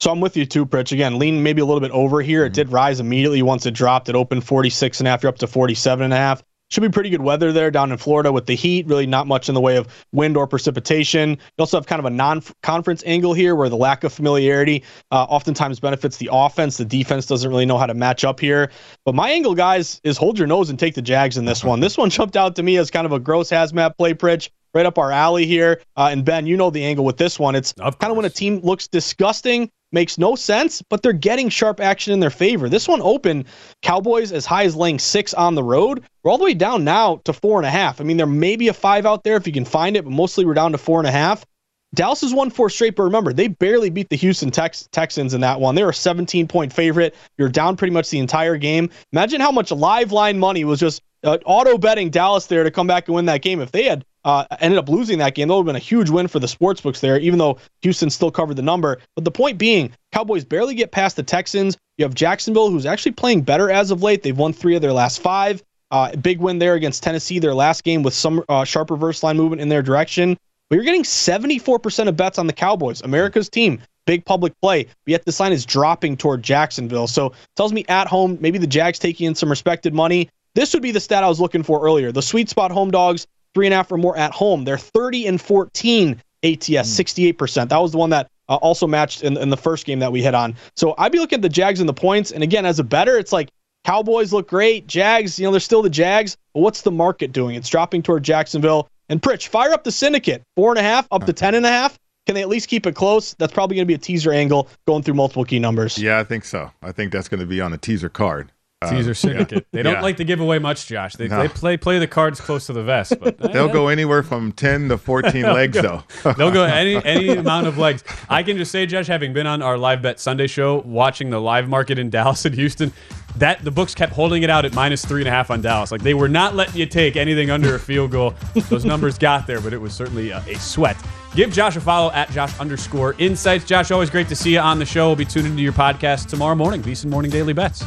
[0.00, 0.92] So I'm with you too, Pritch.
[0.92, 2.46] Again, lean maybe a little bit over here.
[2.46, 4.08] It did rise immediately once it dropped.
[4.08, 5.22] It opened 46 and a half.
[5.22, 6.42] You're up to 47 and a half.
[6.70, 8.86] Should be pretty good weather there down in Florida with the heat.
[8.86, 11.30] Really not much in the way of wind or precipitation.
[11.30, 15.24] You also have kind of a non-conference angle here where the lack of familiarity uh,
[15.24, 16.76] oftentimes benefits the offense.
[16.76, 18.70] The defense doesn't really know how to match up here.
[19.04, 21.80] But my angle, guys, is hold your nose and take the Jags in this one.
[21.80, 24.86] This one jumped out to me as kind of a gross hazmat play, Pritch right
[24.86, 25.80] up our alley here.
[25.96, 27.54] Uh, and Ben, you know the angle with this one.
[27.54, 31.80] It's kind of when a team looks disgusting, makes no sense, but they're getting sharp
[31.80, 32.68] action in their favor.
[32.68, 33.44] This one open,
[33.82, 36.02] Cowboys as high as laying six on the road.
[36.22, 38.00] We're all the way down now to four and a half.
[38.00, 40.12] I mean, there may be a five out there if you can find it, but
[40.12, 41.44] mostly we're down to four and a half.
[41.92, 45.40] Dallas has won four straight, but remember, they barely beat the Houston Tex- Texans in
[45.40, 45.74] that one.
[45.74, 47.16] They were a 17 point favorite.
[47.36, 48.90] You're down pretty much the entire game.
[49.12, 52.86] Imagine how much live line money was just uh, auto betting Dallas there to come
[52.86, 53.60] back and win that game.
[53.60, 56.10] If they had uh, ended up losing that game, that would have been a huge
[56.10, 58.98] win for the sportsbooks there, even though Houston still covered the number.
[59.14, 61.76] But the point being, Cowboys barely get past the Texans.
[61.98, 64.22] You have Jacksonville, who's actually playing better as of late.
[64.22, 65.62] They've won three of their last five.
[65.90, 69.36] Uh, big win there against Tennessee, their last game with some uh, sharp reverse line
[69.36, 70.36] movement in their direction.
[70.68, 73.80] But you're getting 74% of bets on the Cowboys, America's team.
[74.06, 77.06] Big public play, but yet this line is dropping toward Jacksonville.
[77.06, 80.28] So tells me at home, maybe the Jags taking in some respected money.
[80.54, 82.12] This would be the stat I was looking for earlier.
[82.12, 84.64] The sweet spot home dogs, three and a half or more at home.
[84.64, 87.68] They're 30 and 14 ATS, 68%.
[87.68, 90.22] That was the one that uh, also matched in, in the first game that we
[90.22, 90.56] hit on.
[90.76, 92.30] So I'd be looking at the Jags and the points.
[92.32, 93.50] And again, as a better, it's like
[93.84, 94.86] Cowboys look great.
[94.86, 96.36] Jags, you know, they're still the Jags.
[96.54, 97.54] But what's the market doing?
[97.56, 98.88] It's dropping toward Jacksonville.
[99.08, 100.42] And Pritch, fire up the syndicate.
[100.56, 101.98] Four and a half up to ten and a half.
[102.26, 103.34] Can they at least keep it close?
[103.38, 105.98] That's probably going to be a teaser angle going through multiple key numbers.
[105.98, 106.70] Yeah, I think so.
[106.82, 108.52] I think that's going to be on a teaser card.
[108.88, 109.66] Caesar um, Syndicate.
[109.72, 110.00] They don't Yeah.
[110.00, 111.14] like to give away much, Josh.
[111.14, 111.42] They, No.
[111.42, 113.72] they play play the cards close to the vest, but They'll eh.
[113.72, 116.02] go anywhere from 10 to 14 legs, though.
[116.38, 118.02] They'll go any any amount of legs.
[118.30, 121.38] I can just say, Josh, having been on our live bet Sunday show, watching the
[121.40, 122.90] live market in Dallas and Houston,
[123.36, 125.92] that the books kept holding it out at minus three and a half on Dallas.
[125.92, 128.32] Like they were not letting you take anything under a field goal.
[128.70, 130.96] Those numbers got there, but it was certainly a, a sweat.
[131.34, 133.66] Give Josh a follow at Josh underscore insights.
[133.66, 135.08] Josh, always great to see you on the show.
[135.08, 137.84] We'll be tuning into your podcast tomorrow morning, VSiN Morning Daily Bets.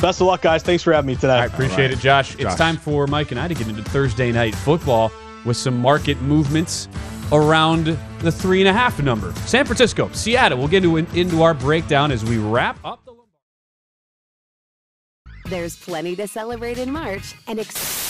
[0.00, 0.62] Best of luck, guys.
[0.62, 1.34] Thanks for having me today.
[1.38, 2.34] I appreciate it, Josh.
[2.38, 5.12] It's time for Mike and I to get into Thursday night football
[5.44, 6.88] with some market movements
[7.32, 9.32] around the three and a half number.
[9.46, 10.58] San Francisco, Seattle.
[10.58, 13.04] We'll get into, into our breakdown as we wrap up.
[13.04, 13.14] The-
[15.50, 18.09] There's plenty to celebrate in March and ex-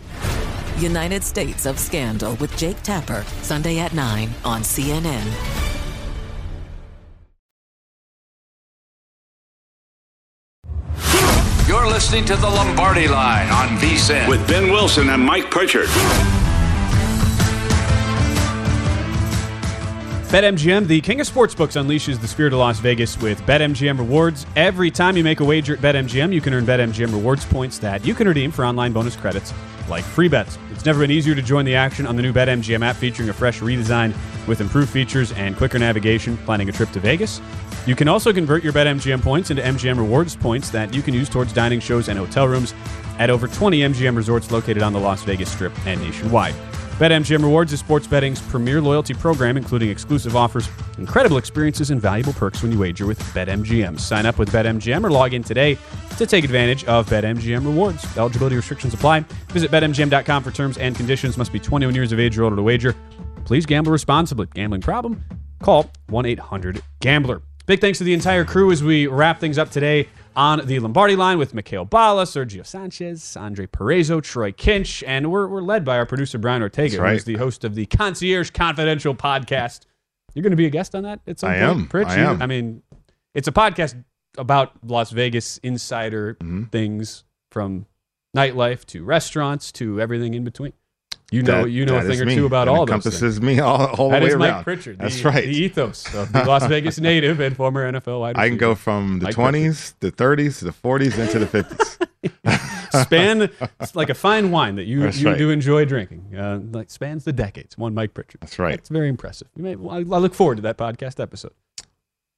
[0.81, 5.27] United States of Scandal with Jake Tapper, Sunday at 9 on CNN.
[11.67, 15.87] You're listening to the Lombardi Line on VSIN with Ben Wilson and Mike Pritchard.
[20.31, 24.45] BetMGM, the king of sportsbooks, unleashes the spirit of Las Vegas with BetMGM rewards.
[24.55, 28.05] Every time you make a wager at BetMGM, you can earn BetMGM rewards points that
[28.05, 29.53] you can redeem for online bonus credits
[29.89, 30.57] like free bets.
[30.71, 33.33] It's never been easier to join the action on the new BetMGM app featuring a
[33.33, 34.15] fresh redesign
[34.47, 36.37] with improved features and quicker navigation.
[36.37, 37.41] Planning a trip to Vegas?
[37.85, 41.27] You can also convert your BetMGM points into MGM rewards points that you can use
[41.27, 42.73] towards dining shows and hotel rooms
[43.19, 46.55] at over 20 MGM resorts located on the Las Vegas Strip and nationwide.
[47.01, 52.33] BetMGM Rewards is sports betting's premier loyalty program, including exclusive offers, incredible experiences, and valuable
[52.33, 53.99] perks when you wager with BetMGM.
[53.99, 55.79] Sign up with BetMGM or log in today
[56.19, 58.05] to take advantage of BetMGM Rewards.
[58.17, 59.21] Eligibility restrictions apply.
[59.47, 61.39] Visit BetMGM.com for terms and conditions.
[61.39, 62.95] Must be 21 years of age or older to wager.
[63.45, 64.45] Please gamble responsibly.
[64.53, 65.23] Gambling problem?
[65.63, 67.41] Call 1 800 Gambler.
[67.65, 71.15] Big thanks to the entire crew as we wrap things up today on the Lombardi
[71.15, 75.97] line with Mikhail Bala, Sergio Sanchez, Andre Perezo, Troy Kinch, and we're, we're led by
[75.97, 77.13] our producer, Brian Ortega, right.
[77.13, 79.81] who's the host of the Concierge Confidential podcast.
[80.33, 81.63] You're going to be a guest on that at some I point?
[81.63, 81.87] am.
[81.87, 82.41] Pritch, I you- am.
[82.41, 82.81] I mean,
[83.35, 84.01] it's a podcast
[84.37, 86.63] about Las Vegas insider Mm-hmm.
[86.65, 87.85] things from
[88.35, 90.71] nightlife to restaurants to everything in between.
[91.31, 92.35] You know, That- you know a thing or me.
[92.35, 93.05] two about That all those things.
[93.05, 94.51] encompasses me all, all the That way is around.
[94.57, 94.99] Mike Pritchard.
[94.99, 95.45] That's the, right.
[95.45, 98.41] The ethos of the Las Vegas native and former NFL wide receiver.
[98.45, 102.07] I can go from the 20s, the 30s, the 40s, into the 50s.
[103.03, 105.37] span it's like a fine wine that you, That's you right.
[105.37, 106.35] do enjoy drinking.
[106.37, 107.77] Uh, like spans the decades.
[107.77, 108.41] One Mike Pritchard.
[108.41, 108.73] That's right.
[108.73, 109.47] It's very impressive.
[109.55, 111.53] You may, I I look forward to that podcast episode.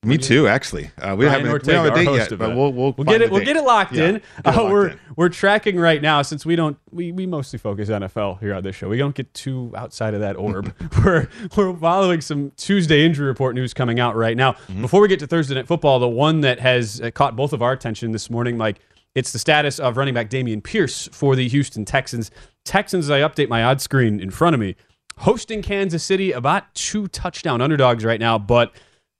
[0.03, 0.91] Me too, actually.
[1.01, 2.55] Uh, we Brian haven't we Ortega, don't have a our date host yet, of but
[2.55, 4.15] we'll we'll, we'll get it a we'll get it locked Yeah, in.
[4.17, 4.99] it Uh, locked we're in.
[5.15, 8.63] we're tracking right now since we don't we, we mostly focus on NFL here on
[8.63, 8.89] this show.
[8.89, 10.73] We don't get too outside of that orb.
[11.03, 14.53] we're we're following some Tuesday injury report news coming out right now.
[14.53, 14.81] Mm-hmm.
[14.81, 17.61] Before we get to Thursday night football, the one that has uh, caught both of
[17.61, 18.79] our attention this morning, Mike,
[19.15, 22.31] it's the status of running back Dameon Pierce for the Houston Texans.
[22.65, 24.75] Texans, as I update my odd screen in front of me,
[25.17, 28.73] hosting Kansas City, about two touchdown underdogs right now, but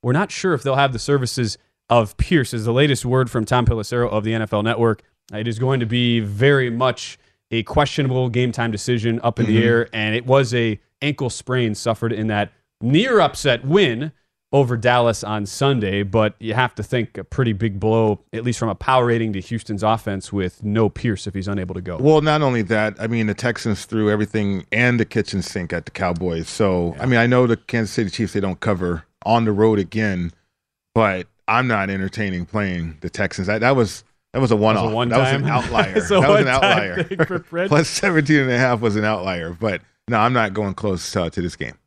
[0.04, 1.58] we're not sure if they'll have the services
[1.90, 2.52] of Pierce.
[2.54, 5.02] Is the latest word from Tom Pelissero of the NFL Network.
[5.32, 7.18] It is going to be very much
[7.50, 9.64] a questionable game time decision up in the Mhm.
[9.64, 14.12] air, and it was a ankle sprain suffered in that near upset win
[14.52, 16.02] over Dallas on Sunday.
[16.02, 19.32] But you have to think a pretty big blow, at least from a power rating
[19.32, 21.96] to Houston's offense, with no Pierce if he's unable to go.
[21.98, 25.86] Well, not only that, I mean, the Texans threw everything and the kitchen sink at
[25.86, 26.48] the Cowboys.
[26.48, 29.78] So, I mean, I know the Kansas City Chiefs, they don't cover on the road
[29.78, 30.32] again,
[30.94, 33.46] but I'm not entertaining playing the Texans.
[33.46, 34.04] That, that was.
[34.32, 34.90] That was a one off.
[35.10, 35.94] That was an outlier.
[36.00, 37.04] That was an outlier.
[37.68, 39.50] Plus 17 and a half was an outlier.
[39.52, 41.78] But no, I'm not going close uh, to this game.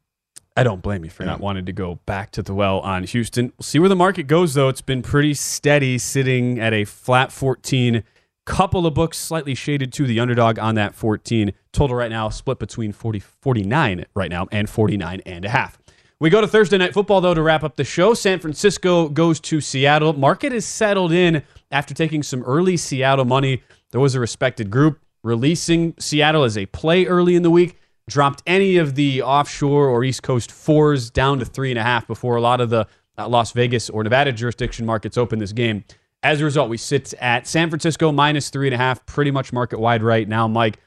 [0.57, 3.53] I don't blame you for not wanting to go back to the well on Houston.
[3.57, 4.69] We'll see where the market goes, though.
[4.69, 8.03] It's been pretty steady, sitting at a flat 14.
[8.45, 11.51] Couple of books slightly shaded to the underdog on that 14.
[11.73, 15.77] Total right now split between 40, 49 right now and 49 and a half.
[16.19, 18.15] We go to Thursday night football though to wrap up the show.
[18.15, 20.13] San Francisco goes to Seattle.
[20.13, 23.61] Market is settled in after taking some early Seattle money.
[23.91, 27.77] There was a respected group releasing Seattle as a play early in the week.
[28.09, 32.07] Dropped any of the offshore or East Coast fours down to three and a half
[32.07, 32.87] before a lot of the
[33.17, 35.83] uh, Las Vegas or Nevada jurisdiction markets open this game.
[36.23, 39.53] As a result, we sit at San Francisco minus three and a half, pretty much
[39.53, 40.47] market wide right now.
[40.47, 40.79] Mike,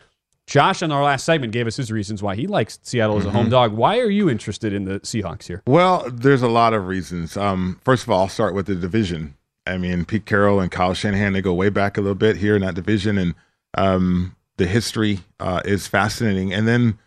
[0.51, 3.31] Josh on our last segment gave us his reasons why he likes Seattle as a
[3.31, 3.51] home Mhm.
[3.51, 3.73] dog.
[3.73, 5.63] Why are you interested in the Seahawks here?
[5.65, 7.37] Well, there's a lot of reasons.
[7.37, 9.35] Um, first of all, I'll start with the division.
[9.65, 12.57] I mean, Pete Carroll and Kyle Shanahan, they go way back a little bit here
[12.57, 13.35] in that division, and
[13.79, 16.53] um, the history uh, is fascinating.
[16.53, 16.99] And then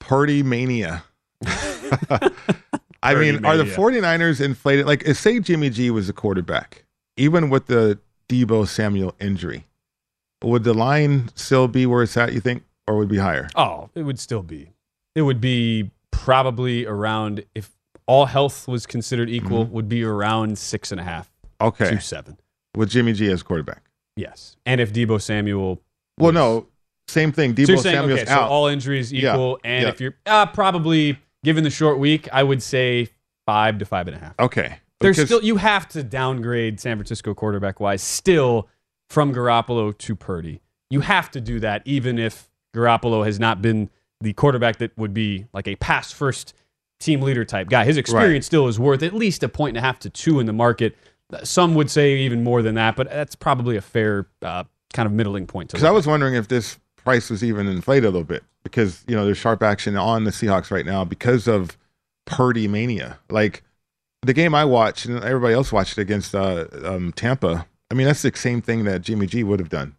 [0.00, 1.04] Purdy mania.
[3.02, 3.76] I mean, are the mania.
[3.76, 4.86] 49ers inflated?
[4.86, 6.84] Like, if, say Jimmy G was the quarterback,
[7.16, 9.66] even with the Debo Samuel injury,
[10.48, 13.48] would the line still be where it's at, you think, or would it be higher?
[13.56, 14.72] Oh, it would still be.
[15.14, 17.70] It would be probably around if
[18.06, 21.30] all health was considered equal, would be around six and a half
[21.60, 21.90] Okay.
[21.90, 22.38] to seven.
[22.76, 23.82] With Jimmy G as quarterback.
[24.16, 25.80] Yes, and if Debo Samuel
[26.18, 26.66] Well, no,
[27.08, 27.54] same thing.
[27.54, 28.46] Debo so saying, Samuel's okay, out.
[28.48, 29.88] so all injuries Yeah, equal, and yeah.
[29.88, 33.08] if you're uh, probably given the short week, I would say
[33.46, 34.34] five to five and a half.
[34.38, 34.78] okay.
[35.00, 38.68] There's still you have to downgrade San Francisco quarterback wise still
[39.10, 40.62] from Garoppolo to Purdy.
[40.88, 43.90] You have to do that even if Garoppolo has not been
[44.20, 46.54] the quarterback that would be like a pass first
[47.00, 47.84] team leader type guy.
[47.84, 50.46] His experience still is worth at least a point and a half to two in
[50.46, 50.96] the market.
[51.42, 55.12] Some would say even more than that, but that's probably a fair uh, kind of
[55.12, 58.44] middling point Because I was wondering if this price was even inflated a little bit
[58.62, 61.76] because you know there's sharp action on the Seahawks right now because of
[62.26, 63.18] Purdy mania.
[63.30, 63.62] Like
[64.22, 67.66] the game I watched and everybody else watched against uh, um, Tampa.
[67.90, 69.96] I mean, that's the same thing that Jimmy G would have done.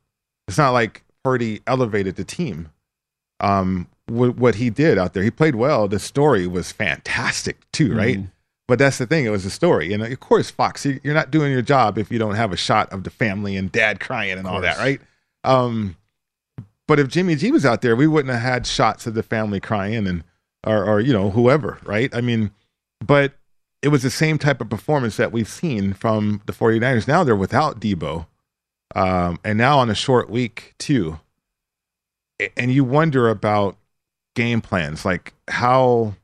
[0.48, 2.70] It's not like Purdy elevated the team.
[3.40, 5.88] Um, what, what he did out there, he played well.
[5.88, 8.18] The story was fantastic too, right?
[8.20, 8.32] Mhm.
[8.68, 11.30] But that's the thing; it was a story, and of course, Fox, you- you're not
[11.32, 14.38] doing your job if you don't have a shot of the family and dad crying
[14.38, 15.02] and all that, right?
[15.44, 15.98] Um,
[16.88, 19.60] but if Jimmy G was out there, we wouldn't have had shots of the family
[19.60, 20.24] crying and
[20.66, 22.14] or or you know whoever, right?
[22.16, 22.52] I mean,
[23.06, 23.34] but
[23.82, 27.08] it was the same type of performance that we've seen from the 49ers.
[27.08, 28.28] Now they're without Debo.
[28.94, 31.20] Um, and now on a short week too.
[32.58, 33.78] And you wonder about
[34.36, 36.16] game plans, like how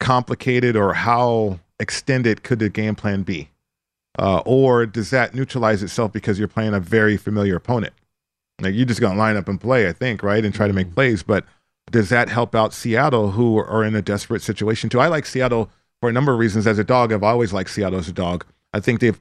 [0.00, 3.50] complicated or how extended could the game plan be?
[4.18, 7.92] Uh, or does that neutralize itself because you're playing a very familiar opponent?
[8.60, 10.94] Like you're just gonna line up and play, I think, right, and try to make
[10.94, 11.22] plays.
[11.22, 11.44] But
[11.90, 15.00] does that help out Seattle, who are in a desperate situation too?
[15.00, 15.70] I like Seattle
[16.04, 16.66] for a number of reasons.
[16.66, 18.44] As a dog, I've always liked Seattle as a dog.
[18.74, 19.18] I think they've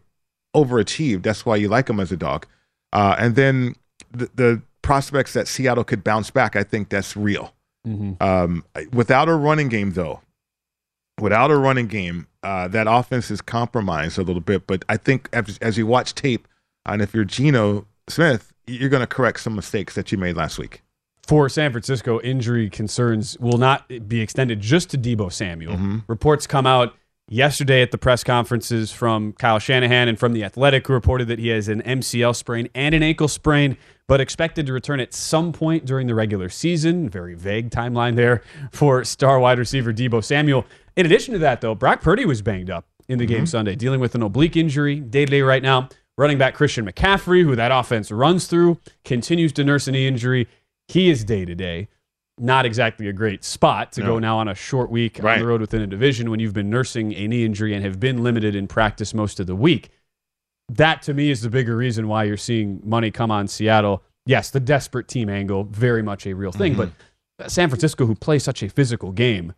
[0.54, 1.24] overachieved.
[1.24, 2.46] That's why you like them as a dog.
[2.92, 3.76] Uh, and then
[4.12, 7.54] the, the prospects that Seattle could bounce back, I think that's real.
[7.88, 8.22] Mhm.
[8.22, 10.20] Um, without a running game, though,
[11.22, 14.68] without a running game, uh, that offense is compromised a little bit.
[14.68, 16.50] But I think as, as you watch tape,
[16.86, 20.60] and if you're Geno Smith, you're going to correct some mistakes that you made last
[20.60, 20.83] week.
[21.28, 25.76] For San Francisco, injury concerns will not be extended just to Debo Samuel.
[25.76, 25.98] Mm-hmm.
[26.08, 26.94] Reports come out
[27.30, 31.40] yesterday at the press conferences from Kyle Shanahan and from The Athletic, who reported that
[31.40, 35.54] he has an MCL sprain and an ankle sprain, but expected to return at some
[35.54, 37.10] point during the regular season.
[37.10, 38.42] Very vague timeline there
[38.74, 40.66] for star wide receiver Debo Samuel.
[40.98, 43.48] In addition to that, though, Brock Purdy was banged up in the game Mhm.
[43.48, 45.88] Sunday, dealing with an oblique injury day to day right now.
[46.18, 50.48] Running back Christian McCaffrey, who that offense runs through, continues to nurse an knee injury.
[50.88, 51.88] He is day to day.
[52.40, 54.08] Not exactly a great spot to No.
[54.08, 56.70] go now on a short week on the road within a division when you've been
[56.70, 59.90] nursing a knee injury and have been limited in practice most of the week.
[60.70, 64.04] That to me is the bigger reason why you're seeing money come on Seattle.
[64.26, 66.92] Yes, the desperate team angle, very much a real thing, Mhm.
[67.38, 69.54] but San Francisco, who plays such a physical game,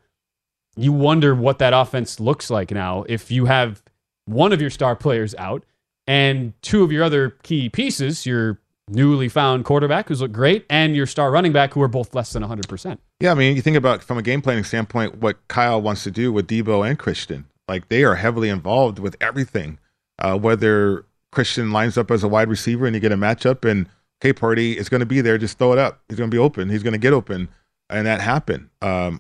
[0.76, 3.84] you wonder what that offense looks like now if you have
[4.26, 5.64] one of your star players out
[6.08, 8.60] and two of your other key pieces, your
[8.90, 12.34] newly found quarterback who's looked great and your star running back who are both less
[12.34, 12.98] than 100%.
[13.20, 16.12] Yeah, I mean, you think about from a game planning standpoint what Kyle wants to
[16.12, 17.46] do with Debo and Christian.
[17.68, 19.80] Like they are heavily involved with everything.
[20.20, 23.90] Uh, whether Christian lines up as a wide receiver and you get a matchup, and
[24.22, 26.02] okay, Purdy is going to be there, just throw it up.
[26.08, 26.70] He's going to be open.
[26.70, 27.50] He's going to get open,
[27.90, 28.70] and that happened.
[28.82, 29.20] Um,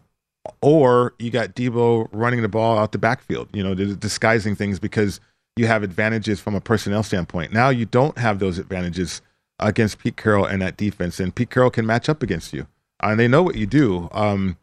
[0.62, 5.20] or you got Debo running the ball out the backfield, you know, disguising things because
[5.58, 7.52] you have advantages from a personnel standpoint.
[7.52, 9.22] Now you don't have those advantages
[9.60, 12.68] against Pete Carroll and that defense, and Pete Carroll can match up against you,
[13.02, 14.10] and they know what you do.
[14.12, 14.58] Um,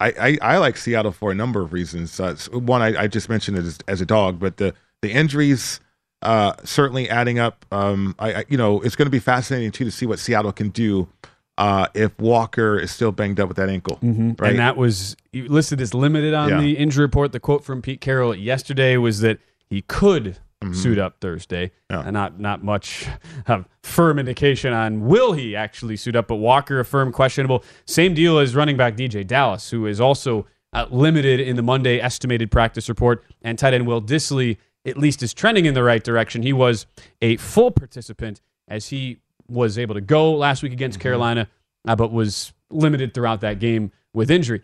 [0.00, 2.18] I, I, I like Seattle for a number of reasons.
[2.20, 5.80] Uh, one, I, I just mentioned it as, as a dog, but the the injuries
[6.22, 7.64] uh, certainly adding up.
[7.72, 10.52] Um, I, I you know it's going to be fascinating too to see what Seattle
[10.52, 11.08] can do
[11.56, 13.98] uh, if Walker is still banged up with that ankle.
[14.00, 14.12] Right?
[14.14, 14.44] Mm-hmm.
[14.44, 16.60] And that was listed as limited on Yeah.
[16.60, 17.32] the injury report.
[17.32, 20.72] The quote from Pete Carroll yesterday was that he could Mm-hmm.
[20.72, 21.70] suit up Thursday.
[21.88, 23.06] And not not much
[23.84, 27.62] firm indication on will he actually suit up, but Walker affirmed questionable.
[27.86, 32.00] Same deal as running back DeeJay Dallas, who is also uh, limited in the Monday
[32.00, 36.02] estimated practice report, and tight end Will Dissly at least is trending in the right
[36.02, 36.42] direction.
[36.42, 36.86] He was
[37.22, 41.48] a full participant as he was able to go last week against Carolina,
[41.86, 44.62] uh, but was limited throughout that game with injury.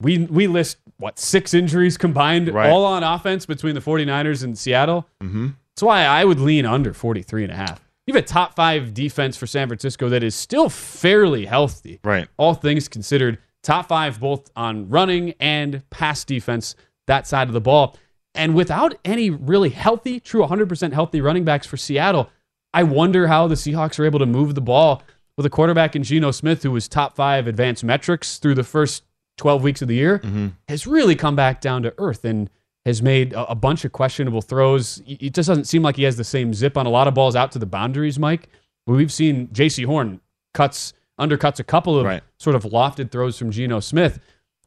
[0.00, 2.70] We we list what six injuries combined Right.
[2.70, 5.08] all on offense between the 49ers and Seattle.
[5.22, 5.48] Mm-hmm.
[5.74, 7.82] That's why I would lean under 43 and a half.
[8.06, 11.98] You have a top 5 defense for San Francisco that is still fairly healthy.
[12.04, 12.28] Right.
[12.36, 16.76] All things considered, top 5 both on running and pass defense
[17.08, 17.96] that side of the ball.
[18.34, 22.30] And without any really healthy, true 100% healthy running backs for Seattle,
[22.72, 25.02] I wonder how the Seahawks are able to move the ball
[25.36, 29.02] with a quarterback in Geno Smith, who was top five advanced metrics through the first
[29.36, 30.48] 12 weeks of the year, mm-hmm.
[30.68, 32.50] has really come back down to earth and
[32.84, 35.02] has made a, a bunch of questionable throws.
[35.06, 37.36] It just doesn't seem like he has the same zip on a lot of balls
[37.36, 38.48] out to the boundaries, Mike.
[38.86, 40.20] But We've seen Jaycee Horn
[40.54, 44.20] cuts, undercuts a couple of sort of lofted throws from Geno Smith.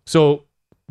[0.06, 0.44] So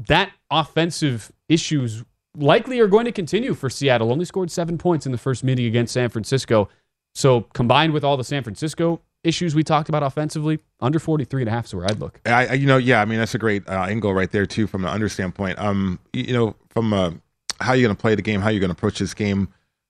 [0.06, 2.04] that offensive issues
[2.36, 4.10] likely are going to continue for Seattle.
[4.12, 6.68] Only scored seven points in the first meeting against San Francisco.
[7.14, 11.48] So combined with all the San Francisco issues we talked about offensively, under 43 and
[11.48, 12.20] a half is where I'd look.
[12.24, 14.84] I, you know, yeah, I mean that's a great uh, angle right there too, from
[14.84, 15.58] an under standpoint.
[15.58, 17.12] Um, you, you know, from uh,
[17.60, 19.48] how you're going to play the game, how you're going to approach this game,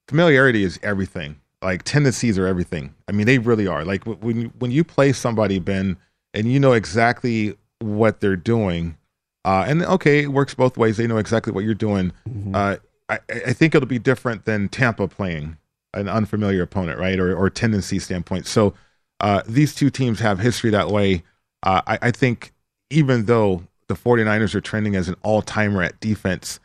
[0.08, 1.40] familiarity is everything.
[1.62, 2.94] like tendencies are everything.
[3.08, 3.84] I mean, they really are.
[3.84, 5.96] Like when you, when you play somebody, Ben,
[6.34, 8.96] and you know exactly what they're doing,
[9.44, 10.96] uh, and okay, it works both ways.
[10.96, 12.12] They know exactly what you're doing.
[12.28, 12.54] Mm-hmm.
[12.54, 12.76] Uh,
[13.08, 15.56] I, I think it'll be different than Tampa playing
[15.94, 17.18] an unfamiliar opponent, right?
[17.18, 18.46] Or, or tendency standpoint.
[18.46, 18.74] So
[19.20, 21.22] uh, these two teams have history that way.
[21.62, 22.52] Uh, I, I think
[22.90, 26.60] even though the 49ers are trending as an all timer at defense,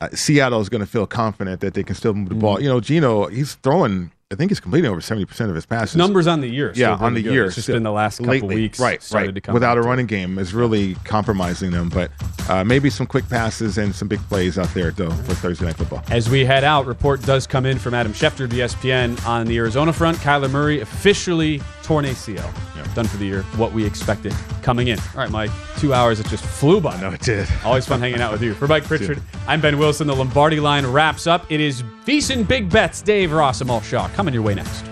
[0.00, 2.56] uh, Seattle is going to feel confident that they can still move the ball.
[2.58, 2.62] Mhm.
[2.62, 4.10] You know, Geno, he's throwing.
[4.30, 5.94] I think he's completing over seventy percent of his passes.
[5.94, 7.34] Numbers on the year, yeah, on the good.
[7.34, 7.44] year.
[7.44, 9.02] It's just been the last couple lately, weeks right?
[9.02, 9.34] started Right.
[9.34, 11.90] to come Without a running game is really compromising them.
[11.90, 12.10] But
[12.48, 15.76] uh, maybe some quick passes and some big plays out there though for Thursday night
[15.76, 16.02] football.
[16.10, 19.58] As we head out, report does come in from Adam Schefter of ESPN on the
[19.58, 20.16] Arizona front.
[20.16, 22.52] Kyler Murray officially torn ACL.
[22.94, 23.42] Done for the year.
[23.56, 24.98] What we expected coming in.
[24.98, 25.50] All right, Mike.
[25.78, 26.20] Two hours.
[26.20, 27.00] It just flew by.
[27.00, 27.48] No, it did.
[27.64, 28.52] Always fun hanging out with you.
[28.54, 30.06] For Mike Pritchard, I'm Ben Wilson.
[30.06, 31.50] The Lombardi line wraps up.
[31.50, 33.00] It is VSiN Big Bets.
[33.00, 34.91] Dave Ross and Shaw coming your way next.